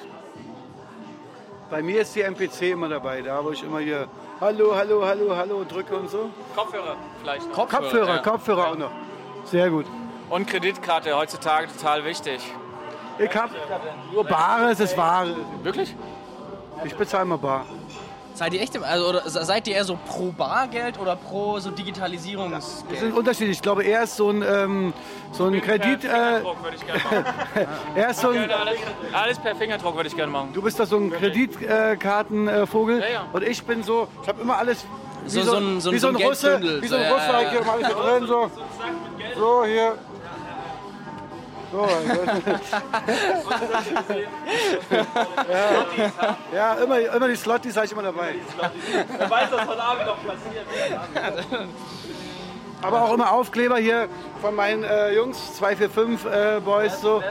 Bei 1.74 1.82
mir 1.82 2.02
ist 2.02 2.14
die 2.14 2.20
MPC 2.20 2.70
immer 2.70 2.88
dabei, 2.88 3.20
da 3.20 3.44
wo 3.44 3.50
ich 3.50 3.60
immer 3.64 3.80
hier 3.80 4.06
Hallo, 4.40 4.76
Hallo, 4.76 5.04
Hallo, 5.04 5.34
Hallo 5.34 5.64
drücke 5.64 5.96
und 5.96 6.08
so. 6.08 6.30
Kopfhörer 6.54 6.94
vielleicht 7.20 7.48
noch. 7.48 7.68
Kopfhörer, 7.68 8.14
ja. 8.14 8.18
Kopfhörer 8.18 8.68
auch 8.68 8.76
noch. 8.76 8.92
Sehr 9.44 9.70
gut. 9.70 9.84
Und 10.30 10.46
Kreditkarte, 10.46 11.16
heutzutage 11.16 11.66
total 11.66 12.04
wichtig. 12.04 12.40
Ich 13.18 13.36
hab 13.36 13.50
nur 14.12 14.22
Bares, 14.22 14.78
es 14.78 14.92
ist 14.92 14.96
Ware. 14.96 15.34
Wirklich? 15.64 15.96
Ich 16.84 16.94
bezahle 16.94 17.24
mal 17.24 17.38
bar. 17.38 17.66
Seid 18.34 18.52
ihr 18.52 18.60
echt 18.60 18.74
im, 18.74 18.82
also, 18.82 19.08
oder 19.08 19.22
seid 19.28 19.68
ihr 19.68 19.76
eher 19.76 19.84
so 19.84 19.96
pro 20.08 20.32
Bargeld 20.32 20.98
oder 20.98 21.14
pro 21.14 21.60
so 21.60 21.70
Das 21.70 21.78
Digitalisierungsgeld? 21.78 22.98
sind 23.00 23.16
unterschiedlich. 23.16 23.58
Ich 23.58 23.62
glaube, 23.62 23.84
er 23.84 24.02
ist 24.02 24.16
so 24.16 24.28
ein, 24.30 24.42
ähm, 24.42 24.92
so 25.32 25.44
ein 25.46 25.60
Kredit. 25.62 26.04
Äh, 26.04 26.08
Fingerdruck 26.08 26.62
würde 26.64 26.76
ich 26.76 26.84
gerne 26.86 27.00
machen. 27.04 27.24
er 27.94 28.10
ist 28.10 28.20
so 28.20 28.30
ein, 28.30 28.50
alles, 28.50 28.78
alles 29.12 29.38
per 29.38 29.54
Fingerdruck 29.54 29.94
würde 29.94 30.08
ich 30.08 30.16
gerne 30.16 30.32
machen. 30.32 30.50
du 30.52 30.62
bist 30.62 30.80
doch 30.80 30.86
so 30.86 30.96
ein 30.96 31.12
Kreditkartenvogel. 31.12 33.00
Ja, 33.00 33.06
ja. 33.08 33.26
Und 33.32 33.44
ich 33.44 33.62
bin 33.64 33.82
so, 33.84 34.08
ich 34.22 34.28
habe 34.28 34.42
immer 34.42 34.58
alles. 34.58 34.84
Wie 35.26 35.30
So- 35.30 35.42
so 35.42 35.56
ein- 35.56 35.80
so 35.80 35.88
ein- 35.90 35.94
wie 35.94 35.98
so 35.98 36.08
ein 36.08 36.14
so 36.14 36.18
ein 36.20 36.26
Russe, 36.26 36.60
wie 36.82 36.86
so 36.88 36.96
ein 36.96 37.02
ja, 37.02 37.12
Russe, 37.14 37.26
ja, 37.28 37.32
alles 37.72 37.86
hier 37.86 37.94
drin, 37.96 38.26
so. 38.26 38.50
So, 39.38 39.64
hier. 39.64 39.94
So, 41.74 41.80
ja. 45.50 46.36
ja, 46.54 46.74
immer, 46.74 47.00
immer 47.00 47.26
die 47.26 47.34
Slotties 47.34 47.74
habe 47.74 47.86
ich 47.86 47.92
immer 47.92 48.04
dabei. 48.04 48.36
Wer 49.18 49.28
weiß, 49.28 49.50
was 49.50 49.66
heute 49.66 49.82
Abend 49.82 50.06
noch 50.06 50.18
passiert. 50.24 50.64
Aber 52.80 53.02
auch 53.02 53.12
immer 53.14 53.32
Aufkleber 53.32 53.78
hier 53.78 54.08
von 54.40 54.54
meinen 54.54 54.84
äh, 54.84 55.16
Jungs, 55.16 55.56
245 55.56 56.30
äh, 56.30 56.60
Boys. 56.60 57.00
So. 57.00 57.24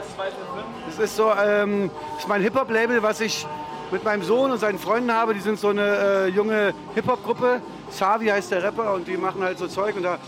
Das 0.88 0.98
ist 0.98 1.16
so, 1.16 1.32
ähm, 1.32 1.90
das 2.12 2.24
ist 2.24 2.28
mein 2.28 2.42
Hip-Hop-Label, 2.42 3.02
was 3.02 3.22
ich 3.22 3.46
mit 3.90 4.04
meinem 4.04 4.24
Sohn 4.24 4.50
und 4.50 4.58
seinen 4.58 4.78
Freunden 4.78 5.10
habe. 5.10 5.32
Die 5.32 5.40
sind 5.40 5.58
so 5.58 5.68
eine 5.68 6.26
äh, 6.26 6.26
junge 6.28 6.74
Hip-Hop-Gruppe. 6.94 7.62
Savi 7.88 8.26
heißt 8.26 8.50
der 8.50 8.62
Rapper 8.62 8.92
und 8.92 9.08
die 9.08 9.16
machen 9.16 9.42
halt 9.42 9.56
so 9.56 9.68
Zeug 9.68 9.96
und 9.96 10.02
da 10.02 10.16
äh, 10.16 10.18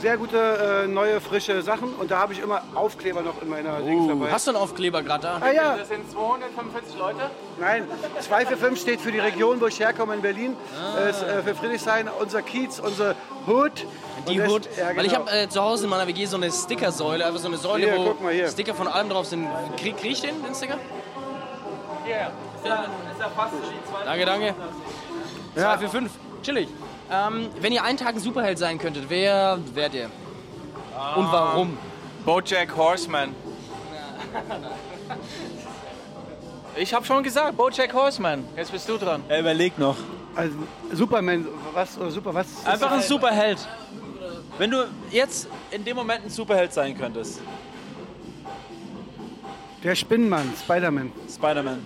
sehr 0.00 0.16
gute 0.16 0.38
äh, 0.84 0.86
neue 0.88 1.20
frische 1.20 1.60
Sachen 1.62 1.92
und 1.94 2.10
da 2.10 2.18
habe 2.18 2.32
ich 2.32 2.40
immer 2.40 2.62
Aufkleber 2.74 3.20
noch 3.22 3.40
in 3.42 3.48
meiner 3.48 3.80
Dings 3.80 4.08
dabei. 4.08 4.30
Hast 4.32 4.46
du 4.46 4.52
einen 4.52 4.60
Aufkleber 4.60 5.02
gerade 5.02 5.22
da? 5.22 5.38
ah 5.40 5.50
ja, 5.52 5.76
Das 5.76 5.88
sind 5.88 6.10
245 6.10 6.98
Leute. 6.98 7.18
nein, 7.58 7.84
245 8.20 8.80
steht 8.80 9.00
für 9.00 9.12
die 9.12 9.18
Region, 9.18 9.60
wo 9.60 9.66
ich 9.66 9.78
herkomme 9.78 10.14
in 10.14 10.22
Berlin. 10.22 10.56
Äh, 10.98 11.10
ist, 11.10 11.22
äh, 11.22 11.42
für 11.42 11.54
Friedrichshain, 11.54 12.08
unser 12.18 12.42
Kiez, 12.42 12.80
unsere 12.80 13.14
Hood. 13.46 13.86
Die 14.28 14.40
Hood. 14.40 14.68
Ja, 14.76 14.96
Weil 14.96 15.06
ich 15.06 15.12
genau. 15.12 15.26
habe 15.26 15.38
äh, 15.38 15.48
zu 15.48 15.60
Hause 15.60 15.84
in 15.84 15.90
meiner 15.90 16.06
WG 16.06 16.24
so 16.26 16.36
eine 16.36 16.50
Stickersäule, 16.50 17.24
einfach 17.24 17.40
so 17.40 17.48
eine 17.48 17.56
Säule, 17.58 17.84
Hier, 17.86 17.96
wo 17.98 18.04
guck 18.04 18.22
mal 18.22 18.32
hier. 18.32 18.48
Sticker 18.48 18.74
von 18.74 18.88
allem 18.88 19.08
drauf 19.10 19.26
sind. 19.26 19.46
Krieg, 19.76 19.96
krieg 19.98 20.12
ich 20.12 20.20
den, 20.22 20.42
den 20.42 20.54
Sticker? 20.54 20.78
Ja, 22.08 22.32
Danke, 24.04 24.24
danke. 24.24 24.54
Ja. 25.54 25.76
2 25.76 25.78
für 25.78 25.88
5. 25.88 26.10
Chillig. 26.42 26.68
Ähm, 27.10 27.48
wenn 27.60 27.72
ihr 27.72 27.82
einen 27.82 27.98
Tag 27.98 28.14
ein 28.14 28.20
Superheld 28.20 28.58
sein 28.58 28.78
könntet, 28.78 29.04
wer 29.08 29.58
wärt 29.74 29.94
ihr? 29.94 30.10
Und 31.16 31.32
warum? 31.32 31.76
Bojack 32.24 32.76
Horseman. 32.76 33.34
Ich 36.76 36.94
habe 36.94 37.04
schon 37.04 37.22
gesagt, 37.22 37.56
Bojack 37.56 37.92
Horseman. 37.92 38.44
Jetzt 38.56 38.70
bist 38.70 38.88
du 38.88 38.96
dran. 38.96 39.22
Er 39.28 39.40
überlegt 39.40 39.78
noch. 39.78 39.96
Also 40.36 40.54
Superman, 40.92 41.46
was 41.74 41.98
oder 41.98 42.10
Super, 42.10 42.32
was? 42.32 42.64
Einfach 42.64 42.92
ein 42.92 43.02
Superheld. 43.02 43.58
Wenn 44.58 44.70
du 44.70 44.86
jetzt 45.10 45.48
in 45.70 45.84
dem 45.84 45.96
Moment 45.96 46.24
ein 46.26 46.30
Superheld 46.30 46.72
sein 46.72 46.96
könntest. 46.96 47.40
Der 49.82 49.94
Spinnenmann, 49.94 50.52
Spider-Man. 50.62 51.10
Spider-Man. 51.28 51.78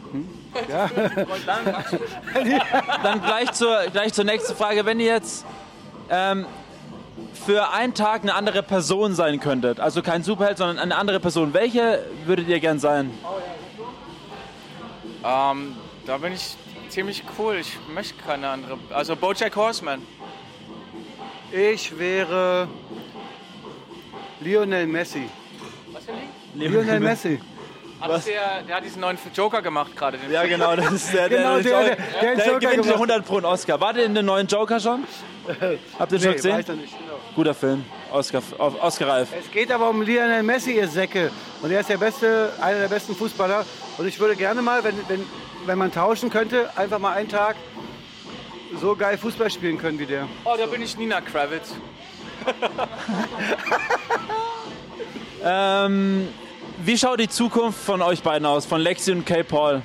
Ja. 0.69 0.89
dann, 3.03 3.23
gleich 3.23 3.53
zur, 3.53 3.85
gleich 3.93 4.13
zur 4.13 4.25
nächsten 4.25 4.55
Frage. 4.55 4.85
Wenn 4.85 5.01
ihr 5.01 5.07
jetzt 5.07 5.45
ähm, 6.11 6.47
für 7.47 7.73
einen 7.73 7.95
Tag 7.95 8.23
eine 8.23 8.35
andere 8.35 8.63
Person 8.63 9.15
sein 9.15 9.41
könntet, 9.41 9.81
also 9.81 10.03
kein 10.03 10.23
Superheld, 10.23 10.59
sondern 10.59 10.79
eine 10.79 10.97
andere 10.97 11.21
Person, 11.21 11.55
welche 11.55 12.05
würdet 12.25 12.49
ihr 12.49 12.61
gern 12.61 12.79
sein? 12.79 13.11
Ähm, 15.25 15.75
da 16.07 16.19
bin 16.19 16.33
ich 16.33 16.57
ziemlich 16.89 17.25
cool. 17.39 17.57
Ich 17.57 17.77
möchte 17.93 18.15
keine 18.23 18.49
andere. 18.49 18.79
Also 18.91 19.17
Bojack 19.17 19.57
Horseman. 19.57 20.03
Ich 21.51 21.97
wäre 21.99 22.69
Lionel 24.41 24.87
Messi. 24.87 25.29
Was 25.93 26.05
für 26.05 26.13
ein 26.13 26.19
Lied? 26.55 26.71
Lionel 26.71 27.01
Messi. 27.01 27.41
Ist 28.11 28.27
der, 28.29 28.63
der 28.67 28.77
hat 28.77 28.85
diesen 28.85 29.01
neuen 29.01 29.19
Joker 29.35 29.63
gemacht 29.63 29.97
gerade. 29.97 30.19
Ja, 30.31 30.45
genau, 30.45 30.77
das 30.77 30.93
ist 30.93 31.13
der, 31.13 31.29
Genau, 31.29 31.55
der, 31.59 31.63
der- 31.63 31.85
der- 31.85 31.97
der 31.97 32.37
der 32.37 32.47
Joker 32.47 32.59
gewinnt 32.61 32.83
gemacht. 32.83 32.95
100 32.95 33.25
pro 33.27 33.37
einen 33.37 33.47
Oscar. 33.47 33.81
Wart 33.81 33.97
ihr 33.97 34.05
in 34.05 34.15
den 34.15 34.27
neuen 34.27 34.47
Joker 34.47 34.79
schon? 34.81 35.05
Habt 35.99 36.13
ihr 36.13 36.19
schon 36.21 36.29
Nee, 36.31 36.35
gesehen? 36.37 36.59
weiß 36.59 36.69
nicht. 36.69 36.93
Genau. 36.99 37.19
Guter 37.37 37.55
Film, 37.55 37.85
Oscar, 38.13 38.41
Oscar 38.59 39.09
reif. 39.09 39.29
Es 39.39 39.51
geht 39.51 39.71
aber 39.73 39.91
um 39.91 40.03
Lionel 40.03 40.43
Messi, 40.43 40.73
ihr 40.77 40.87
Säcke. 40.89 41.31
Und 41.63 41.71
er 41.73 41.81
ist 41.81 41.89
der 41.91 41.99
beste, 41.99 42.53
einer 42.61 42.79
der 42.81 42.89
besten 42.89 43.15
Fußballer. 43.17 43.65
Und 43.99 44.07
ich 44.07 44.19
würde 44.21 44.37
gerne 44.37 44.63
mal, 44.63 44.85
wenn, 44.85 44.95
wenn, 45.09 45.27
wenn 45.67 45.79
man 45.79 45.91
tauschen 45.93 46.31
könnte, 46.31 46.71
einfach 46.77 46.99
mal 47.01 47.13
einen 47.15 47.29
Tag 47.29 47.57
so 48.81 48.95
geil 48.97 49.19
Fußball 49.19 49.51
spielen 49.51 49.79
können 49.79 49.99
wie 49.99 50.07
der. 50.07 50.29
Oh, 50.45 50.55
da 50.59 50.67
bin 50.67 50.81
ich 50.83 50.97
Nina 50.97 51.21
Kravitz. 51.21 51.75
Ähm, 55.47 56.29
wie 56.87 56.99
schaut 56.99 57.19
die 57.19 57.29
Zukunft 57.29 57.83
von 57.83 58.03
euch 58.03 58.23
beiden 58.23 58.47
aus, 58.47 58.67
von 58.67 58.81
Lexi 58.81 59.13
und 59.13 59.25
K. 59.25 59.43
Paul? 59.43 59.83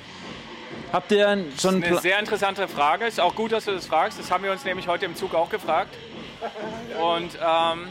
Habt 0.92 1.10
ihr 1.12 1.26
schon 1.58 1.76
einen 1.76 1.84
Eine 1.84 1.92
Pla 1.92 2.00
sehr 2.00 2.18
interessante 2.18 2.68
Frage. 2.68 3.06
Ist 3.06 3.20
auch 3.20 3.34
gut, 3.34 3.52
dass 3.52 3.64
du 3.64 3.72
das 3.72 3.86
fragst. 3.86 4.18
Das 4.18 4.30
haben 4.30 4.44
wir 4.44 4.52
uns 4.52 4.64
nämlich 4.64 4.86
heute 4.88 5.06
im 5.06 5.14
Zug 5.14 5.34
auch 5.34 5.48
gefragt. 5.48 5.96
Und 7.00 7.34
ähm, 7.36 7.88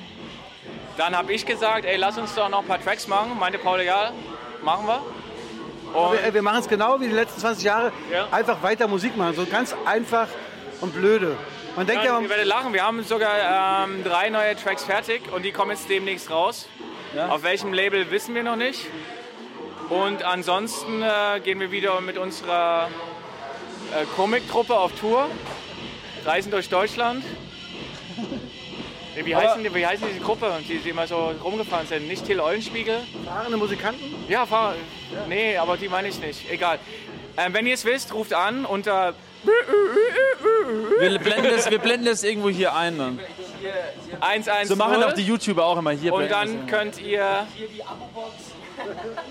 dann 0.97 1.17
habe 1.17 1.33
ich 1.33 1.45
gesagt, 1.45 1.85
ey, 1.85 1.97
lass 1.97 2.17
uns 2.17 2.35
doch 2.35 2.49
noch 2.49 2.59
ein 2.59 2.67
paar 2.67 2.83
Tracks 2.83 3.07
machen. 3.07 3.37
Meinte 3.39 3.57
Paul, 3.57 3.81
ja, 3.81 4.11
machen 4.63 4.85
wir. 4.85 5.01
Und 5.93 6.23
Wir, 6.23 6.33
wir 6.33 6.41
machen 6.41 6.59
es 6.59 6.67
genau 6.67 6.99
wie 6.99 7.07
die 7.07 7.13
letzten 7.13 7.39
20 7.39 7.63
Jahre. 7.63 7.91
Ja. 8.11 8.27
Einfach 8.31 8.61
weiter 8.61 8.87
Musik 8.87 9.17
machen. 9.17 9.35
So 9.35 9.45
ganz 9.45 9.75
einfach 9.85 10.27
und 10.81 10.93
blöde. 10.93 11.35
Man 11.75 11.87
denkt 11.87 12.03
ja, 12.03 12.09
Ja, 12.09 12.13
man, 12.15 12.23
ihr 12.23 12.29
werdet 12.29 12.47
lachen. 12.47 12.73
Wir 12.73 12.83
haben 12.83 13.03
sogar 13.03 13.85
ähm, 13.85 14.03
drei 14.03 14.29
neue 14.29 14.55
Tracks 14.55 14.83
fertig 14.83 15.21
und 15.31 15.43
die 15.43 15.51
kommen 15.51 15.71
jetzt 15.71 15.89
demnächst 15.89 16.29
raus. 16.29 16.67
Auf 17.17 17.43
welchem 17.43 17.73
Label 17.73 18.11
wissen 18.11 18.35
wir 18.35 18.43
noch 18.43 18.55
nicht. 18.55 18.85
Und 19.89 20.23
ansonsten 20.23 21.01
äh, 21.01 21.39
gehen 21.43 21.59
wir 21.59 21.71
wieder 21.71 21.99
mit 22.01 22.17
unserer 22.17 22.89
äh, 23.91 24.05
Comic-Truppe 24.15 24.75
auf 24.75 24.91
Tour, 24.99 25.27
reisen 26.25 26.51
durch 26.51 26.69
Deutschland. 26.69 27.23
Wie 29.23 29.35
heißen, 29.35 29.61
die, 29.63 29.73
wie 29.73 29.85
heißen 29.85 30.07
diese 30.07 30.21
Gruppe, 30.21 30.49
die, 30.69 30.77
die 30.77 30.89
immer 30.89 31.05
so 31.05 31.33
rumgefahren 31.43 31.85
sind? 31.87 32.07
Nicht 32.07 32.25
Till 32.25 32.39
Eulenspiegel? 32.39 33.01
fahrende 33.25 33.57
Musikanten. 33.57 34.15
Ja, 34.29 34.45
fahr, 34.45 34.75
nee, 35.27 35.57
aber 35.57 35.75
die 35.75 35.89
meine 35.89 36.07
ich 36.07 36.21
nicht. 36.21 36.49
Egal. 36.49 36.79
Ähm, 37.35 37.53
wenn 37.53 37.67
ihr 37.67 37.73
es 37.73 37.83
wisst, 37.83 38.13
ruft 38.13 38.33
an 38.33 38.63
unter 38.63 39.13
Wir 40.99 41.19
blenden, 41.19 41.51
das, 41.51 41.69
wir 41.69 41.79
blenden 41.79 42.05
das 42.05 42.23
irgendwo 42.23 42.49
hier 42.49 42.73
ein. 42.73 42.97
Dann. 42.97 43.19
110. 44.21 44.67
So 44.67 44.75
machen 44.75 45.03
auch 45.03 45.13
die 45.13 45.23
YouTuber 45.23 45.65
auch 45.65 45.77
immer 45.77 45.91
hier. 45.91 46.13
Und 46.13 46.29
dann 46.29 46.67
könnt 46.67 47.01
ihr 47.01 47.47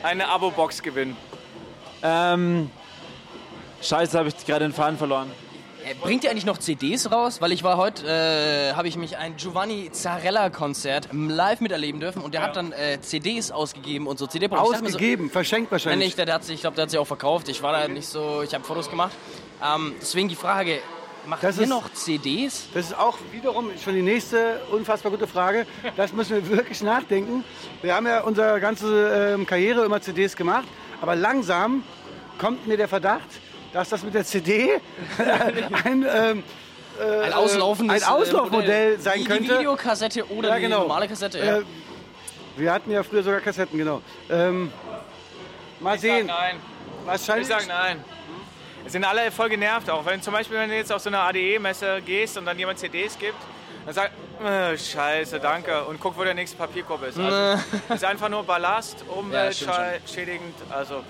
eine 0.03 0.29
Abo-Box 0.29 0.83
gewinnen. 0.83 1.17
ähm, 2.03 2.71
Scheiße, 3.81 4.19
habe 4.19 4.29
ich 4.29 4.47
gerade 4.47 4.65
den 4.65 4.73
Faden 4.73 4.99
verloren. 4.99 5.31
Äh, 5.85 5.95
Bringt 5.95 6.25
ihr 6.25 6.31
eigentlich 6.31 6.45
noch 6.45 6.59
CDs 6.59 7.11
raus? 7.13 7.41
Weil 7.41 7.53
ich 7.53 7.63
war 7.63 7.77
heute, 7.77 8.07
äh, 8.07 8.75
habe 8.75 8.89
ich 8.89 8.97
mich 8.97 9.17
ein 9.17 9.37
Giovanni 9.37 9.91
Zarella-Konzert 9.93 11.09
live 11.13 11.61
miterleben 11.61 12.01
dürfen 12.01 12.23
und 12.23 12.35
der 12.35 12.43
hat 12.43 12.57
dann 12.57 12.73
äh, 12.73 13.01
CDs 13.01 13.53
ausgegeben 13.53 14.07
und 14.07 14.19
so 14.19 14.27
cd 14.27 14.49
Ausgegeben, 14.51 15.31
verschenkt 15.31 15.71
Nein, 15.71 15.73
wahrscheinlich. 15.73 16.09
nicht, 16.09 16.19
der, 16.19 16.27
der 16.27 16.35
hat 16.35 16.45
sich, 16.45 16.57
ich 16.57 16.61
glaube, 16.63 16.75
der 16.75 16.83
hat 16.85 16.91
sie 16.91 16.99
auch 16.99 17.07
verkauft. 17.07 17.49
Ich 17.49 17.63
war 17.63 17.73
da 17.73 17.87
nicht 17.89 18.09
so, 18.09 18.43
ich 18.43 18.53
habe 18.55 18.65
Fotos 18.65 18.91
gemacht. 18.91 19.13
Ähm, 19.65 19.95
deswegen 20.01 20.29
die 20.29 20.37
Frage, 20.37 20.81
macht 21.29 21.43
Das 21.43 21.57
ihr 21.57 21.65
ist- 21.65 21.69
noch 21.69 21.93
CDs? 21.93 22.69
Das 22.75 22.87
ist 22.87 22.99
auch 22.99 23.19
wiederum 23.33 23.71
schon 23.83 23.95
die 23.95 24.03
nächste 24.03 24.61
unfassbar 24.71 25.13
gute 25.13 25.27
Frage. 25.27 25.67
Das 25.97 26.13
müssen 26.13 26.37
wir 26.37 26.49
wirklich 26.59 26.83
nachdenken. 26.83 27.45
Wir 27.83 27.95
haben 27.95 28.07
ja 28.07 28.23
unsere 28.23 28.61
ganze 28.61 29.35
ähm, 29.35 29.47
Karriere 29.47 29.85
immer 29.85 30.01
CDs 30.01 30.35
gemacht, 30.37 30.67
aber 31.01 31.15
langsam 31.17 31.83
kommt 32.39 32.67
mir 32.67 32.77
der 32.77 32.89
Verdacht, 32.89 33.29
dass 33.73 33.89
das 33.91 34.03
mit 34.03 34.15
der 34.15 34.25
CD 34.25 34.81
ein, 35.85 36.07
ähm, 36.09 36.43
Ein 37.23 37.33
auslaufendes 37.33 38.03
ein 38.03 38.09
Auslaufmodell 38.09 38.95
äh, 38.95 38.99
sein 38.99 39.21
wie 39.21 39.25
könnte. 39.25 39.43
Die 39.45 39.51
Videokassette 39.51 40.27
oder 40.31 40.49
Ja, 40.51 40.55
die 40.57 40.63
genau. 40.63 40.81
normale 40.81 41.07
Kassette. 41.09 41.39
Ja. 41.39 41.59
Äh, 41.59 41.63
wir 42.57 42.73
hatten 42.73 42.91
ja 42.91 43.03
früher 43.05 43.23
sogar 43.23 43.41
Kassetten, 43.41 43.79
genau. 43.79 44.03
Ähm, 44.31 44.73
mal 45.79 45.95
Ich 45.95 46.01
sag 46.01 46.11
sehen. 46.11 46.27
nein. 46.27 46.57
Wahrscheinlich. 47.05 47.49
Ich 47.49 47.55
sag 47.55 47.69
nein. 47.69 48.03
Sind 48.89 49.05
alle 49.05 49.31
voll 49.31 49.49
genervt 49.51 49.91
auch. 49.91 50.05
Wenn 50.07 50.23
zum 50.23 50.33
Beispiel, 50.33 50.57
wenn 50.59 50.71
du 50.71 50.77
jetzt 50.77 50.93
auf 50.93 51.03
so 51.03 51.11
eine 51.11 51.19
ADE-Messe 51.21 52.01
gehst 52.05 52.39
und 52.39 52.47
dann 52.47 52.59
jemand 52.59 52.79
CDs 52.79 53.19
gibt, 53.19 53.37
dann 53.85 53.95
sagt, 53.95 54.13
äh, 54.45 54.77
scheiße, 54.79 55.41
danke, 55.41 55.85
und 55.85 56.01
guck, 56.01 56.17
wo 56.17 56.25
der 56.25 56.35
nächste 56.35 56.57
Papierkorb 56.57 57.03
ist. 57.07 57.19
Also, 57.19 57.63
ist 57.95 58.05
einfach 58.05 58.29
nur 58.29 58.45
Ballast, 58.45 59.05
Ja, 59.07 59.15
umweltschädigend. 59.15 60.55
Also, 60.71 61.03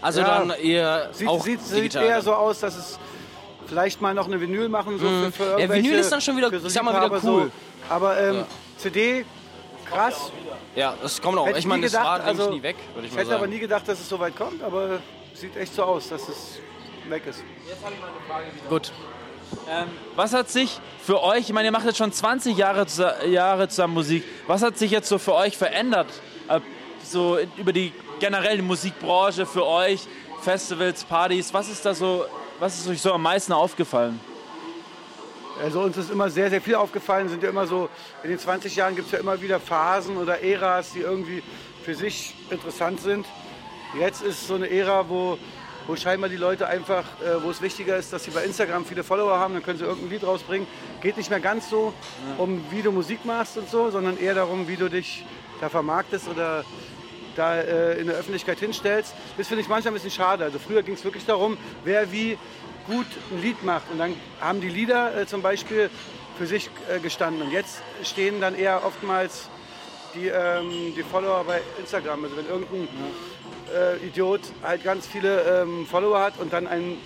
Also 0.00 0.20
Ja. 0.20 0.38
dann 0.38 0.50
eher 0.50 1.08
Sieht, 1.12 1.28
auch 1.28 1.42
sieht, 1.44 1.60
sieht 1.60 1.94
eher 1.96 2.16
dann. 2.16 2.22
so 2.22 2.34
aus, 2.34 2.60
dass 2.60 2.76
es 2.76 2.98
vielleicht 3.66 4.00
mal 4.00 4.14
noch 4.14 4.26
eine 4.26 4.40
Vinyl 4.40 4.68
machen. 4.68 4.98
So 4.98 5.06
für, 5.08 5.32
für 5.32 5.42
Mhm. 5.42 5.48
Ja, 5.50 5.58
irgendwelche- 5.58 5.84
Vinyl 5.84 5.98
ist 5.98 6.12
dann 6.12 6.20
schon 6.20 6.36
wieder- 6.36 6.50
für 6.50 6.60
so 6.60 6.66
ich 6.68 6.72
sag 6.72 6.84
mal, 6.84 6.94
wieder 6.94 7.10
cool. 7.12 7.20
So. 7.20 7.50
Aber 7.88 8.18
ähm, 8.20 8.34
Ja. 8.36 8.46
CD, 8.76 9.24
krass. 9.90 10.30
Ja, 10.76 10.94
das 11.02 11.20
kommt 11.20 11.36
auch. 11.38 11.46
Hätte 11.48 11.58
ich 11.58 11.66
meine, 11.66 11.82
das 11.82 11.94
war, 11.94 12.18
gedacht, 12.18 12.28
denke 12.28 12.42
also, 12.42 12.50
ich, 12.54 12.56
nie 12.58 12.62
weg, 12.62 12.76
würde 12.94 13.06
ich 13.06 13.12
Ich 13.12 13.16
mal 13.18 13.24
hätte 13.24 13.34
aber 13.36 13.46
nie 13.48 13.58
gedacht, 13.58 13.88
dass 13.88 13.98
es 14.00 14.08
so 14.08 14.18
weit 14.20 14.36
kommt, 14.36 14.62
aber 14.62 15.00
sieht 15.34 15.56
echt 15.56 15.74
so 15.74 15.82
aus, 15.82 16.08
dass 16.08 16.28
es 16.28 16.60
weg 17.10 17.26
ist. 17.26 17.42
Gut. 18.68 18.92
Ähm, 19.68 19.88
was 20.14 20.34
hat 20.34 20.50
sich 20.50 20.78
für 21.02 21.22
euch, 21.22 21.40
ich 21.40 21.52
meine, 21.52 21.68
ihr 21.68 21.72
macht 21.72 21.86
jetzt 21.86 21.96
schon 21.96 22.12
20 22.12 22.56
Jahre, 22.56 22.86
Jahre 23.26 23.68
zusammen 23.68 23.94
Musik, 23.94 24.24
was 24.46 24.62
hat 24.62 24.76
sich 24.76 24.90
jetzt 24.90 25.08
so 25.08 25.18
für 25.18 25.34
euch 25.34 25.56
verändert? 25.56 26.08
Äh, 26.48 26.60
so 27.02 27.38
über 27.56 27.72
die 27.72 27.92
generelle 28.20 28.62
Musikbranche 28.62 29.46
für 29.46 29.66
euch, 29.66 30.06
Festivals, 30.42 31.04
Partys, 31.04 31.52
was 31.54 31.68
ist 31.68 31.84
da 31.84 31.94
so, 31.94 32.26
was 32.58 32.78
ist 32.78 32.88
euch 32.88 33.00
so 33.00 33.12
am 33.12 33.22
meisten 33.22 33.52
aufgefallen? 33.52 34.20
Also 35.62 35.80
uns 35.80 35.96
ist 35.96 36.10
immer 36.10 36.30
sehr, 36.30 36.50
sehr 36.50 36.60
viel 36.60 36.76
aufgefallen. 36.76 37.28
Sind 37.28 37.42
ja 37.42 37.48
immer 37.48 37.66
so, 37.66 37.88
in 38.22 38.30
den 38.30 38.38
20 38.38 38.76
Jahren 38.76 38.94
gibt 38.94 39.06
es 39.06 39.12
ja 39.12 39.18
immer 39.18 39.40
wieder 39.40 39.58
Phasen 39.58 40.16
oder 40.16 40.40
Äras, 40.40 40.92
die 40.92 41.00
irgendwie 41.00 41.42
für 41.84 41.94
sich 41.94 42.34
interessant 42.50 43.00
sind. 43.00 43.26
Jetzt 43.98 44.22
ist 44.22 44.46
so 44.46 44.54
eine 44.54 44.70
Ära, 44.70 45.08
wo, 45.08 45.38
wo 45.88 45.96
scheinbar 45.96 46.28
die 46.28 46.36
Leute 46.36 46.68
einfach, 46.68 47.04
äh, 47.22 47.42
wo 47.42 47.50
es 47.50 47.62
wichtiger 47.62 47.96
ist, 47.96 48.12
dass 48.12 48.22
sie 48.22 48.30
bei 48.30 48.44
Instagram 48.44 48.84
viele 48.84 49.02
Follower 49.02 49.38
haben, 49.38 49.54
dann 49.54 49.62
können 49.62 49.78
sie 49.78 49.86
irgendein 49.86 50.10
Lied 50.10 50.22
rausbringen. 50.24 50.68
Geht 51.00 51.16
nicht 51.16 51.30
mehr 51.30 51.40
ganz 51.40 51.70
so 51.70 51.94
um, 52.36 52.62
wie 52.70 52.82
du 52.82 52.92
Musik 52.92 53.24
machst 53.24 53.56
und 53.56 53.70
so, 53.70 53.90
sondern 53.90 54.18
eher 54.18 54.34
darum, 54.34 54.68
wie 54.68 54.76
du 54.76 54.90
dich 54.90 55.24
da 55.62 55.70
vermarktest 55.70 56.28
oder 56.28 56.62
da 57.36 57.56
äh, 57.56 57.98
in 58.00 58.06
der 58.06 58.16
Öffentlichkeit 58.16 58.58
hinstellst. 58.58 59.14
Das 59.38 59.48
finde 59.48 59.62
ich 59.62 59.68
manchmal 59.68 59.92
ein 59.92 59.94
bisschen 59.94 60.10
schade. 60.10 60.44
Also 60.44 60.58
früher 60.58 60.82
ging 60.82 60.94
es 60.94 61.04
wirklich 61.04 61.24
darum, 61.24 61.56
wer 61.84 62.12
wie 62.12 62.36
gut 62.86 63.06
ein 63.30 63.40
Lied 63.40 63.62
macht. 63.64 63.90
Und 63.90 63.98
dann 63.98 64.14
haben 64.42 64.60
die 64.60 64.68
Lieder 64.68 65.16
äh, 65.16 65.26
zum 65.26 65.40
Beispiel 65.40 65.88
für 66.36 66.46
sich 66.46 66.68
äh, 66.94 66.98
gestanden. 67.00 67.40
Und 67.40 67.50
jetzt 67.50 67.80
stehen 68.02 68.42
dann 68.42 68.54
eher 68.54 68.84
oftmals 68.84 69.48
die, 70.14 70.28
ähm, 70.28 70.92
die 70.94 71.02
Follower 71.02 71.44
bei 71.44 71.62
Instagram. 71.78 72.24
Also 72.24 72.36
wenn 72.36 72.46
irgendein 72.46 72.88
äh, 73.74 74.06
Idiot 74.06 74.40
halt 74.62 74.84
ganz 74.84 75.06
viele 75.06 75.62
ähm, 75.62 75.86
Follower 75.86 76.20
hat 76.20 76.34
und 76.38 76.52
dann 76.52 76.66
ein 76.66 76.96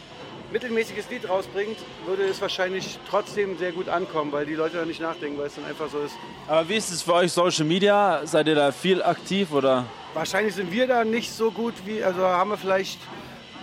mittelmäßiges 0.52 1.08
Lied 1.10 1.28
rausbringt, 1.28 1.78
würde 2.06 2.24
es 2.24 2.40
wahrscheinlich 2.40 2.98
trotzdem 3.08 3.56
sehr 3.58 3.72
gut 3.72 3.88
ankommen, 3.88 4.32
weil 4.32 4.44
die 4.44 4.54
Leute 4.54 4.76
da 4.76 4.84
nicht 4.84 5.00
nachdenken, 5.00 5.38
weil 5.38 5.46
es 5.46 5.54
dann 5.54 5.64
einfach 5.64 5.88
so 5.88 5.98
ist. 6.00 6.14
Aber 6.46 6.68
wie 6.68 6.74
ist 6.76 6.90
es 6.90 7.00
für 7.02 7.14
euch 7.14 7.32
Social 7.32 7.64
Media? 7.64 8.20
Seid 8.26 8.46
ihr 8.48 8.54
da 8.54 8.70
viel 8.70 9.02
aktiv 9.02 9.50
oder? 9.52 9.86
Wahrscheinlich 10.12 10.54
sind 10.54 10.70
wir 10.70 10.86
da 10.86 11.04
nicht 11.04 11.32
so 11.32 11.50
gut 11.50 11.72
wie, 11.86 12.04
also 12.04 12.20
haben 12.20 12.50
wir 12.50 12.58
vielleicht, 12.58 12.98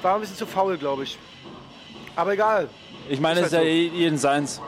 war 0.02 0.16
ein 0.16 0.22
bisschen 0.22 0.38
zu 0.38 0.48
faul, 0.48 0.78
glaube 0.80 1.04
ich. 1.04 1.20
Aber 2.16 2.34
egal. 2.34 2.70
Ich 3.08 3.20
meine, 3.20 3.42
es 3.42 3.48
Ist 3.48 3.54
ist 3.54 3.58
ja 3.58 3.60
halt 3.60 3.94
jeden 3.94 4.18
seins. 4.18 4.60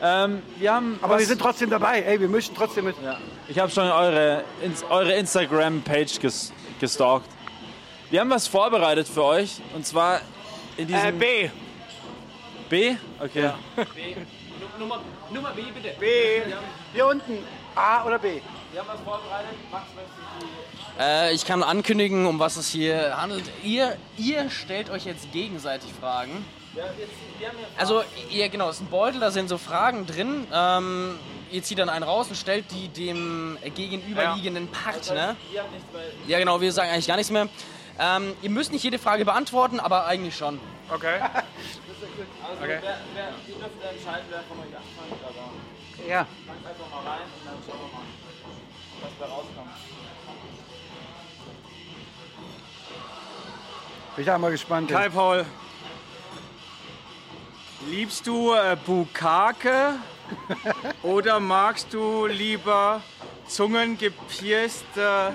Ähm, 0.00 0.42
wir 0.58 0.72
haben 0.72 0.98
Aber 1.02 1.14
was- 1.14 1.20
wir 1.20 1.26
sind 1.26 1.40
trotzdem 1.40 1.70
dabei. 1.70 2.00
Ey, 2.02 2.20
wir 2.20 2.28
mischen 2.28 2.54
trotzdem 2.56 2.84
mit. 2.84 2.96
Ja. 3.04 3.18
Ich 3.48 3.58
habe 3.58 3.70
schon 3.70 3.84
eure, 3.90 4.44
ins, 4.62 4.84
eure 4.88 5.12
Instagram-Page 5.14 6.20
ges, 6.20 6.52
gestalkt. 6.80 7.26
Wir 8.10 8.20
haben 8.20 8.30
was 8.30 8.46
vorbereitet 8.46 9.08
für 9.08 9.24
euch 9.24 9.60
und 9.74 9.86
zwar 9.86 10.20
in 10.76 10.86
diesem 10.86 11.20
äh, 11.20 11.48
B. 11.48 11.50
B. 12.68 12.96
Okay. 13.20 13.50
Nummer, 14.78 15.00
Nummer 15.32 15.50
B, 15.52 15.62
bitte. 15.74 15.94
B. 15.98 16.06
Hier 16.92 17.06
unten, 17.06 17.38
A 17.74 18.04
oder 18.04 18.18
B? 18.18 18.40
Wir 18.72 18.80
haben 18.80 18.88
was 18.88 19.00
vorbereitet. 19.00 19.54
Max, 19.70 19.84
Äh, 20.98 21.34
ich 21.34 21.44
kann 21.44 21.62
ankündigen, 21.62 22.26
um 22.26 22.38
was 22.38 22.56
es 22.56 22.68
hier 22.70 23.16
handelt. 23.16 23.44
Ihr, 23.62 23.96
ihr 24.16 24.50
stellt 24.50 24.90
euch 24.90 25.04
jetzt 25.04 25.30
gegenseitig 25.32 25.92
Fragen. 25.98 26.44
Also, 27.78 28.02
ihr, 28.30 28.48
genau, 28.48 28.68
es 28.68 28.76
ist 28.76 28.82
ein 28.82 28.90
Beutel, 28.90 29.20
da 29.20 29.30
sind 29.30 29.48
so 29.48 29.58
Fragen 29.58 30.06
drin. 30.06 30.46
Ähm, 30.52 31.18
ihr 31.52 31.62
zieht 31.62 31.78
dann 31.78 31.88
einen 31.88 32.02
raus 32.02 32.28
und 32.28 32.36
stellt 32.36 32.64
die 32.72 32.88
dem 32.88 33.56
gegenüberliegenden 33.76 34.68
Partner. 34.68 35.36
Ja, 36.26 36.38
genau, 36.38 36.60
wir 36.60 36.72
sagen 36.72 36.90
eigentlich 36.90 37.06
gar 37.06 37.16
nichts 37.16 37.30
mehr. 37.30 37.48
Ähm, 37.98 38.34
ihr 38.42 38.50
müsst 38.50 38.72
nicht 38.72 38.82
jede 38.82 38.98
Frage 38.98 39.24
beantworten, 39.24 39.78
aber 39.80 40.06
eigentlich 40.06 40.36
schon. 40.36 40.60
Okay. 40.90 41.20
Also, 41.20 42.62
Okay. 42.62 42.78
wer, 42.82 42.98
wer, 43.14 43.28
ihr 43.48 43.54
dürft 43.54 43.82
entscheiden, 43.94 44.26
wer 44.30 44.42
von 44.42 44.58
euch 44.58 44.64
anfängt, 44.66 45.22
aber 45.24 46.08
Ja. 46.08 46.26
fangt 46.46 46.66
einfach 46.66 46.90
mal 46.90 47.10
rein 47.10 47.20
und 47.22 47.46
dann 47.46 47.54
schauen 47.66 47.78
wir 47.80 47.98
mal, 47.98 48.04
was 49.02 49.12
da 49.18 49.24
rauskommt. 49.26 49.70
Bin 54.16 54.22
ich 54.22 54.26
da 54.26 54.38
mal 54.38 54.50
gespannt. 54.50 54.90
Kai 54.90 55.08
Paul. 55.08 55.44
Liebst 57.86 58.26
du 58.26 58.54
äh, 58.54 58.76
Bukake 58.86 59.94
oder 61.02 61.40
magst 61.40 61.92
du 61.92 62.26
lieber 62.26 63.02
zungengepierste 63.46 65.34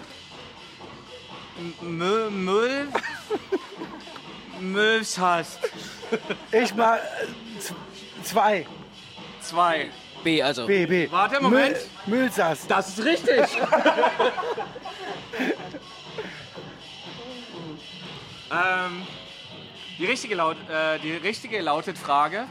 Müll? 1.82 2.30
Müll? 2.30 2.88
Müllshast. 4.60 5.60
Ich 6.52 6.76
mal 6.76 6.98
äh, 6.98 7.02
zwei. 8.24 8.66
Zwei. 9.42 9.90
B, 10.24 10.42
also. 10.44 10.68
B, 10.68 10.86
B. 10.86 11.10
Warte, 11.12 11.42
Moment. 11.42 11.78
Müll, 12.06 12.20
Müllsass. 12.20 12.68
Das 12.68 12.90
ist 12.90 13.04
richtig. 13.06 13.40
ähm, 18.52 19.08
die, 19.98 20.06
richtige 20.06 20.36
laut, 20.36 20.58
äh, 20.70 21.00
die 21.00 21.14
richtige 21.14 21.62
lautet 21.62 21.98
Frage. 21.98 22.46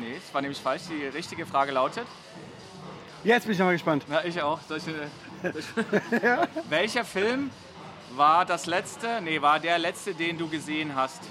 Nee, 0.00 0.16
es 0.16 0.32
war 0.32 0.40
nämlich 0.40 0.58
falsch. 0.58 0.84
Die 0.88 1.06
richtige 1.06 1.44
Frage 1.44 1.72
lautet. 1.72 2.06
Jetzt 3.24 3.44
bin 3.44 3.52
ich 3.52 3.58
noch 3.58 3.66
mal 3.66 3.72
gespannt. 3.72 4.06
Ja, 4.10 4.24
ich 4.24 4.40
auch. 4.42 4.58
Äh, 4.58 4.62
soll 4.68 4.78
ich, 4.78 4.84
Welcher 6.70 7.04
Film 7.04 7.50
war 8.16 8.44
das 8.44 8.66
letzte, 8.66 9.20
nee, 9.20 9.40
war 9.40 9.58
der 9.60 9.78
letzte, 9.78 10.14
den 10.14 10.38
du 10.38 10.48
gesehen 10.48 10.94
hast? 10.94 11.22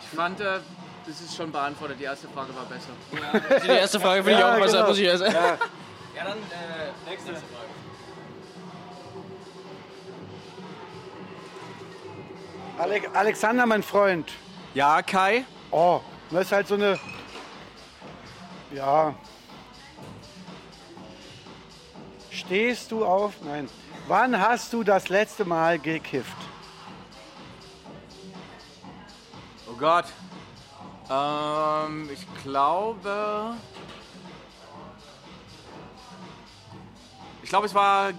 Ich 0.00 0.16
fand, 0.16 0.40
äh, 0.40 0.60
das 1.06 1.20
ist 1.20 1.36
schon 1.36 1.50
beantwortet. 1.52 1.98
Die 2.00 2.04
erste 2.04 2.28
Frage 2.28 2.48
war 2.56 2.64
besser. 2.64 3.60
Die 3.64 3.68
erste 3.68 4.00
Frage 4.00 4.22
finde 4.22 4.40
Ja, 4.40 4.48
ich 4.50 4.54
auch 4.54 4.64
besser. 4.64 4.76
genau. 4.78 4.88
Muss 4.88 4.98
ich 4.98 5.04
erst. 5.04 5.22
Ja. 5.22 5.30
Ja, 6.16 6.24
dann 6.24 6.38
äh, 6.38 7.10
nächste 7.10 7.32
Frage. 7.32 7.44
Ale 12.78 13.00
Alexander, 13.14 13.66
mein 13.66 13.82
Freund. 13.82 14.32
Ja, 14.74 15.02
Kai? 15.02 15.44
Oh, 15.70 16.00
das 16.30 16.46
ist 16.46 16.52
halt 16.52 16.68
so 16.68 16.74
eine. 16.74 16.98
Ja. 18.74 19.14
Stehst 22.30 22.90
du 22.90 23.04
auf? 23.04 23.34
Nein. 23.44 23.68
Wann 24.06 24.38
hast 24.38 24.70
du 24.74 24.84
das 24.84 25.08
letzte 25.08 25.46
Mal 25.46 25.78
gekifft? 25.78 26.36
Oh 29.66 29.76
Gott. 29.78 30.04
Ähm, 31.10 32.10
ich 32.12 32.26
glaube. 32.42 33.54
Ich 37.42 37.48
glaube, 37.48 37.66
es 37.66 37.74
war 37.74 38.12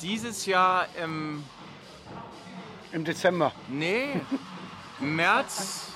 dieses 0.00 0.46
Jahr 0.46 0.86
im. 1.02 1.44
Im 2.92 3.04
Dezember. 3.04 3.52
Nee, 3.68 4.18
März 4.98 5.88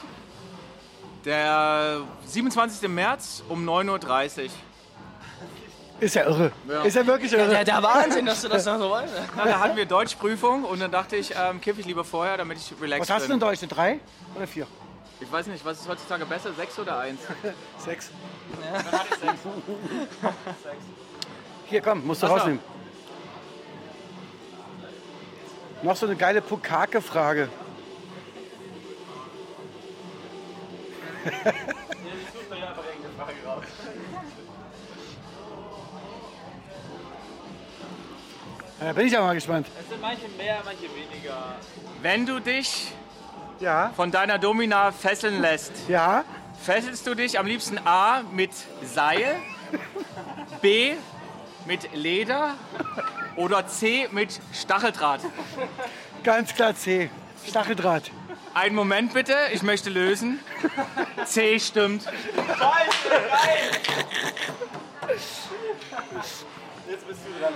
Der 1.25 2.03
27. 2.27 2.87
März 2.87 3.43
um 3.49 3.67
9.30 3.67 4.45
Uhr. 4.45 4.51
Ist 6.03 6.17
ja 6.17 6.25
irre. 6.25 6.51
Ist 6.83 6.97
ja 6.97 7.07
wirklich 7.07 7.33
irre. 7.33 7.49
Der, 7.49 7.63
der 7.63 7.81
Wahnsinn, 7.81 8.27
dass 8.27 8.43
du 8.43 8.49
das 8.49 8.67
noch 8.67 8.77
so 8.77 8.91
weißt. 8.91 9.15
Na, 9.37 9.45
da 9.45 9.61
hatten 9.61 9.77
wir 9.77 9.87
Deutschprüfung 9.87 10.65
und 10.65 10.81
dann 10.81 10.91
dachte 10.91 11.15
ich, 11.15 11.33
ähm, 11.37 11.61
kiff 11.61 11.79
ich 11.79 11.87
lieber 11.87 12.03
vorher, 12.03 12.37
damit 12.37 12.59
ich 12.59 12.75
relaxed 12.81 13.09
Was 13.09 13.15
hast 13.15 13.29
du 13.29 13.35
in. 13.35 13.39
Deutsch? 13.39 13.61
Eine 13.63 13.69
drei 13.69 14.01
oder 14.35 14.49
vier? 14.49 14.67
Ich 15.21 15.31
weiß 15.31 15.47
nicht, 15.47 15.65
was 15.65 15.81
ist 15.81 15.89
heutzutage 15.89 16.27
besser, 16.27 16.53
sechs 16.55 16.77
oder 16.77 16.99
eins? 16.99 17.21
Sechs. 17.79 18.11
Dann 18.61 18.85
hatte 18.93 19.07
ich 19.13 19.19
sechs. 19.21 19.41
Hier, 21.67 21.81
komm, 21.81 22.05
musst 22.05 22.21
du 22.21 22.27
Ach 22.27 22.31
so. 22.31 22.37
rausnehmen. 22.37 22.61
Noch 25.83 25.95
so 25.95 26.07
eine 26.07 26.17
geile 26.17 26.43
Pukake-Frage. 26.43 27.49
Ja, 32.51 32.75
Da 38.85 38.93
bin 38.93 39.07
ich 39.07 39.17
aber 39.17 39.27
mal 39.27 39.35
gespannt. 39.35 39.69
Es 39.81 39.89
sind 39.89 40.01
manche 40.01 40.29
mehr, 40.37 40.61
manche 40.65 40.83
weniger. 40.83 41.55
Wenn 42.01 42.27
du 42.27 42.41
dich 42.41 42.89
Ja, 43.61 43.93
von 43.95 44.11
deiner 44.11 44.39
Domina 44.39 44.91
fesseln 44.91 45.41
lässt, 45.41 45.73
ja. 45.89 46.25
fesselst 46.65 47.07
du 47.07 47.15
dich 47.15 47.39
am 47.39 47.47
liebsten 47.47 47.79
A 47.85 48.23
mit 48.33 48.51
Seil, 48.83 49.37
B 50.61 50.95
mit 51.65 51.95
Leder 51.95 52.55
oder 53.37 53.69
C 53.69 54.09
mit 54.11 54.41
Stacheldraht? 54.53 55.21
Ganz 56.25 56.53
klar 56.53 56.75
C. 56.75 57.09
Stacheldraht. 57.47 58.11
Einen 58.53 58.75
Moment 58.75 59.15
bitte, 59.15 59.37
ich 59.53 59.63
möchte 59.63 59.91
lösen. 59.91 60.41
C 61.25 61.61
stimmt. 61.61 62.05
Jetzt 66.89 67.07
bist 67.07 67.21
du 67.25 67.41
dran. 67.41 67.55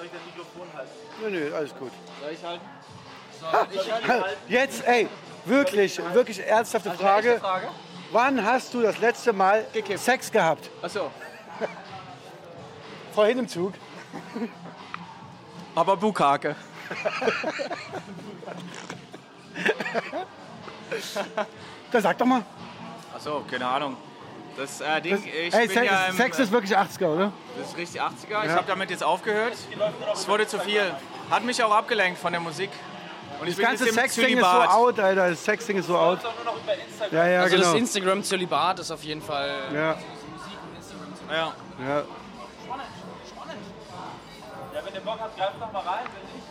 Soll 0.00 0.06
ich 0.06 0.12
das 0.12 0.24
Mikrofon 0.24 0.66
halten? 0.74 0.90
Nö, 1.20 1.30
nö, 1.30 1.54
alles 1.54 1.74
gut. 1.76 1.92
Soll 2.22 2.32
ich 2.32 2.42
halten? 2.42 4.24
Jetzt, 4.48 4.86
ey, 4.86 5.08
wirklich, 5.44 5.98
wirklich 6.14 6.40
ernsthafte 6.40 6.90
Frage. 6.92 7.38
Frage? 7.38 7.68
Wann 8.10 8.42
hast 8.42 8.72
du 8.72 8.80
das 8.80 8.98
letzte 8.98 9.34
Mal 9.34 9.66
Gekippt. 9.74 9.98
Sex 9.98 10.32
gehabt? 10.32 10.70
Achso. 10.80 11.10
Vorhin 13.14 13.40
im 13.40 13.48
Zug. 13.48 13.74
Aber 15.74 15.98
Bukake. 15.98 16.56
Da 21.92 22.00
sag 22.00 22.16
doch 22.16 22.24
mal. 22.24 22.42
Achso, 23.14 23.44
keine 23.50 23.66
Ahnung. 23.66 23.98
Das 24.60 24.78
äh, 24.82 25.00
Ding, 25.00 25.24
ich 25.24 25.54
Ey, 25.54 25.68
bin 25.68 25.70
Sex, 25.70 25.90
ja 25.90 26.06
im, 26.06 26.16
Sex 26.16 26.38
ist 26.38 26.52
wirklich 26.52 26.76
80er, 26.76 27.06
oder? 27.06 27.32
Das 27.58 27.68
ist 27.70 27.76
richtig 27.78 28.02
80er. 28.02 28.44
Ich 28.44 28.50
habe 28.50 28.64
damit 28.66 28.90
jetzt 28.90 29.02
aufgehört. 29.02 29.54
Es 30.12 30.28
wurde 30.28 30.46
zu 30.46 30.58
viel. 30.58 30.82
Hat 31.30 31.42
mich 31.44 31.62
auch 31.62 31.72
abgelenkt 31.72 32.18
von 32.20 32.30
der 32.30 32.42
Musik. 32.42 32.68
Und 33.40 33.48
ich 33.48 33.56
Das 33.56 33.64
ganze 33.64 33.90
Sexding 33.90 34.36
ist 34.36 34.44
so 34.44 34.46
out, 34.46 35.00
Alter. 35.00 35.30
Das 35.30 35.42
Sexding 35.42 35.78
ist 35.78 35.86
so 35.86 35.96
out. 35.96 36.18
Ja, 37.10 37.26
ja, 37.26 37.40
Also 37.40 37.56
das 37.56 37.66
genau. 37.68 37.78
Instagram-Zölibat 37.78 38.80
ist 38.80 38.90
auf 38.90 39.02
jeden 39.02 39.22
Fall... 39.22 39.48
Ja, 39.72 39.96
Ja. 41.30 41.52
ja. 41.78 42.02
Ja, 44.74 44.80
wenn 44.84 44.94
ihr 44.94 45.00
Bock 45.00 45.18
habt, 45.20 45.36
greift 45.38 45.58
noch 45.58 45.72
mal 45.72 45.80
rein. 45.80 46.04
Wenn 46.04 46.34
nicht, 46.34 46.46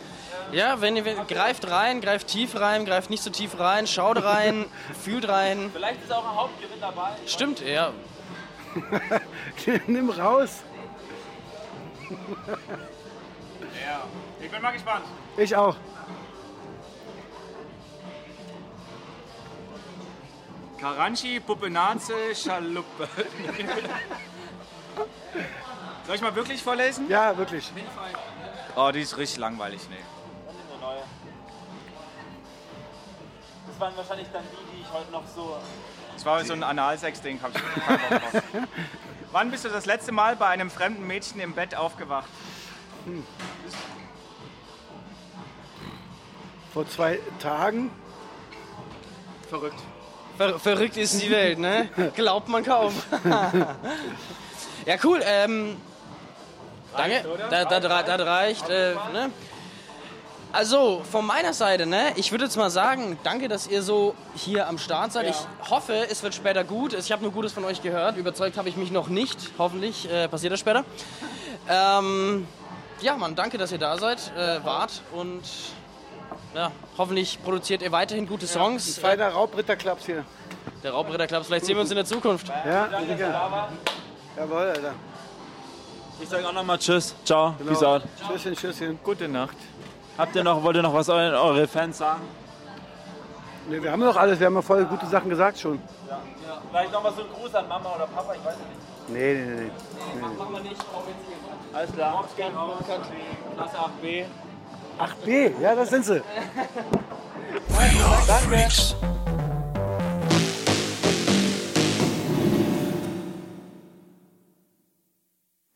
Ja, 0.52 0.80
wenn 0.80 0.96
ihr 0.96 1.02
greift 1.02 1.70
rein, 1.70 2.00
greift 2.00 2.28
tief 2.28 2.58
rein, 2.58 2.84
greift 2.84 3.10
nicht 3.10 3.22
so 3.22 3.30
tief 3.30 3.58
rein, 3.58 3.86
schaut 3.86 4.22
rein, 4.22 4.66
fühlt 5.02 5.28
rein. 5.28 5.70
vielleicht 5.72 6.02
ist 6.02 6.12
auch 6.12 6.28
ein 6.28 6.36
Hauptgewinn 6.36 6.80
dabei. 6.80 7.10
Stimmt, 7.26 7.60
ja. 7.60 7.92
Nimm 9.86 10.10
raus. 10.10 10.62
ja. 12.10 14.02
Ich 14.40 14.50
bin 14.50 14.62
mal 14.62 14.72
gespannt. 14.72 15.04
Ich 15.36 15.54
auch. 15.54 15.76
Karanchi, 20.80 21.40
Puppenaze, 21.40 22.34
Schaluppe. 22.34 23.06
Soll 26.06 26.14
ich 26.16 26.22
mal 26.22 26.34
wirklich 26.34 26.62
vorlesen? 26.62 27.08
Ja, 27.08 27.36
wirklich. 27.36 27.70
Oh, 28.74 28.90
die 28.92 29.02
ist 29.02 29.16
richtig 29.18 29.38
langweilig, 29.38 29.82
nee. 29.90 29.96
Das 33.80 33.88
waren 33.88 33.96
wahrscheinlich 33.96 34.28
dann 34.30 34.42
die, 34.52 34.76
die 34.76 34.82
ich 34.82 34.92
heute 34.92 35.10
noch 35.10 35.22
so. 35.34 35.56
Das 36.12 36.26
war 36.26 36.44
so 36.44 36.52
ein 36.52 36.62
Analsex-Ding, 36.62 37.40
hab 37.42 37.56
ich 37.56 37.62
keinen 37.62 37.98
Bock 37.98 38.20
drauf. 38.20 38.42
Wann 39.32 39.50
bist 39.50 39.64
du 39.64 39.70
das 39.70 39.86
letzte 39.86 40.12
Mal 40.12 40.36
bei 40.36 40.48
einem 40.48 40.70
fremden 40.70 41.06
Mädchen 41.06 41.40
im 41.40 41.54
Bett 41.54 41.74
aufgewacht? 41.74 42.28
Vor 46.74 46.86
zwei 46.90 47.20
Tagen. 47.38 47.90
Verrückt. 49.48 49.80
Ver 50.36 50.58
verrückt 50.58 50.98
ist 50.98 51.22
die 51.22 51.30
Welt, 51.30 51.58
ne? 51.58 51.88
Glaubt 52.14 52.48
man 52.48 52.62
kaum. 52.62 52.92
ja, 54.84 54.96
cool. 55.04 55.22
Ähm, 55.24 55.78
danke. 56.94 57.24
Da, 57.48 57.64
da, 57.64 57.80
da, 57.80 58.02
das 58.02 58.26
reicht. 58.26 58.68
Äh, 58.68 58.94
ne? 59.10 59.30
Also, 60.52 61.02
von 61.10 61.24
meiner 61.26 61.52
Seite, 61.52 61.86
ne? 61.86 62.12
Ich 62.16 62.32
würde 62.32 62.44
jetzt 62.44 62.56
mal 62.56 62.70
sagen, 62.70 63.18
danke, 63.22 63.48
dass 63.48 63.68
ihr 63.68 63.82
so 63.82 64.14
hier 64.34 64.68
am 64.68 64.78
Start 64.78 65.12
seid. 65.12 65.28
Ich 65.28 65.70
hoffe, 65.70 65.94
es 66.10 66.22
wird 66.24 66.34
später 66.34 66.64
gut. 66.64 66.92
Ich 66.92 67.12
habe 67.12 67.22
nur 67.22 67.30
Gutes 67.30 67.52
von 67.52 67.64
euch 67.64 67.82
gehört. 67.82 68.16
Überzeugt 68.16 68.56
habe 68.56 68.68
ich 68.68 68.76
mich 68.76 68.90
noch 68.90 69.08
nicht. 69.08 69.38
Hoffentlich 69.58 70.10
äh, 70.10 70.26
passiert 70.28 70.52
das 70.52 70.60
später. 70.60 70.84
Ähm, 71.68 72.48
ja, 73.00 73.16
Mann, 73.16 73.36
danke, 73.36 73.58
dass 73.58 73.70
ihr 73.70 73.78
da 73.78 73.96
seid, 73.96 74.32
äh, 74.36 74.64
wart 74.64 75.02
und 75.12 75.42
ja, 76.54 76.72
hoffentlich 76.98 77.38
produziert 77.42 77.80
ihr 77.82 77.92
weiterhin 77.92 78.26
gute 78.26 78.46
Songs. 78.48 78.98
Äh, 78.98 79.00
Feiner 79.00 79.28
Raubritterklaps 79.28 80.04
hier. 80.06 80.24
der 80.82 80.90
Raubritter 80.92 81.28
Clubs. 81.28 81.46
Vielleicht 81.46 81.64
sehen 81.66 81.76
wir 81.76 81.82
uns 81.82 81.90
in 81.90 81.96
der 81.96 82.04
Zukunft. 82.04 82.48
Ja, 82.48 82.88
sicher. 83.08 83.68
Jawohl, 84.36 84.58
Alter. 84.58 84.94
Ich 86.20 86.28
sage 86.28 86.46
auch 86.46 86.52
nochmal 86.52 86.78
Tschüss. 86.78 87.14
Ciao. 87.24 87.54
Peace 87.66 87.82
out. 87.82 88.02
Tschüsschen, 88.28 88.54
tschüsschen. 88.56 88.98
Gute 89.02 89.28
Nacht. 89.28 89.56
Habt 90.18 90.36
ihr 90.36 90.44
noch, 90.44 90.62
wollt 90.62 90.76
ihr 90.76 90.82
noch 90.82 90.92
was 90.94 91.08
euren, 91.08 91.34
eure 91.34 91.66
Fans 91.66 91.98
sagen? 91.98 92.20
Nee, 93.68 93.82
wir 93.82 93.90
haben 93.92 94.00
doch 94.02 94.16
alles. 94.16 94.38
Wir 94.38 94.46
haben 94.46 94.54
ja 94.54 94.62
voll 94.62 94.84
gute 94.84 95.06
Sachen 95.06 95.30
gesagt 95.30 95.58
schon. 95.58 95.80
Vielleicht 96.70 96.92
noch 96.92 97.02
mal 97.02 97.12
so 97.12 97.22
ein 97.22 97.28
Gruß 97.28 97.54
an 97.54 97.68
Mama 97.68 97.94
oder 97.94 98.06
Papa, 98.06 98.34
ich 98.34 98.44
weiß 98.44 98.56
nicht. 98.56 98.68
Nee, 99.08 99.34
nee, 99.34 99.62
nee. 99.62 99.70
Alles 101.72 101.92
klar. 101.92 102.24
Klasse 103.56 103.76
8b. 103.76 104.24
8B, 104.98 105.60
ja, 105.60 105.74
das 105.74 105.90
sind 105.90 106.04
sie. 106.04 106.22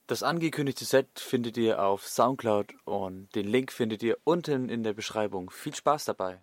Das 0.06 0.22
angekündigte 0.22 0.84
Set 0.84 1.18
findet 1.18 1.56
ihr 1.56 1.82
auf 1.82 2.06
Soundcloud 2.06 2.74
und 2.84 3.34
den 3.34 3.46
Link 3.46 3.72
findet 3.72 4.02
ihr 4.02 4.18
unten 4.24 4.68
in 4.68 4.82
der 4.82 4.92
Beschreibung. 4.92 5.48
Viel 5.48 5.74
Spaß 5.74 6.04
dabei! 6.04 6.42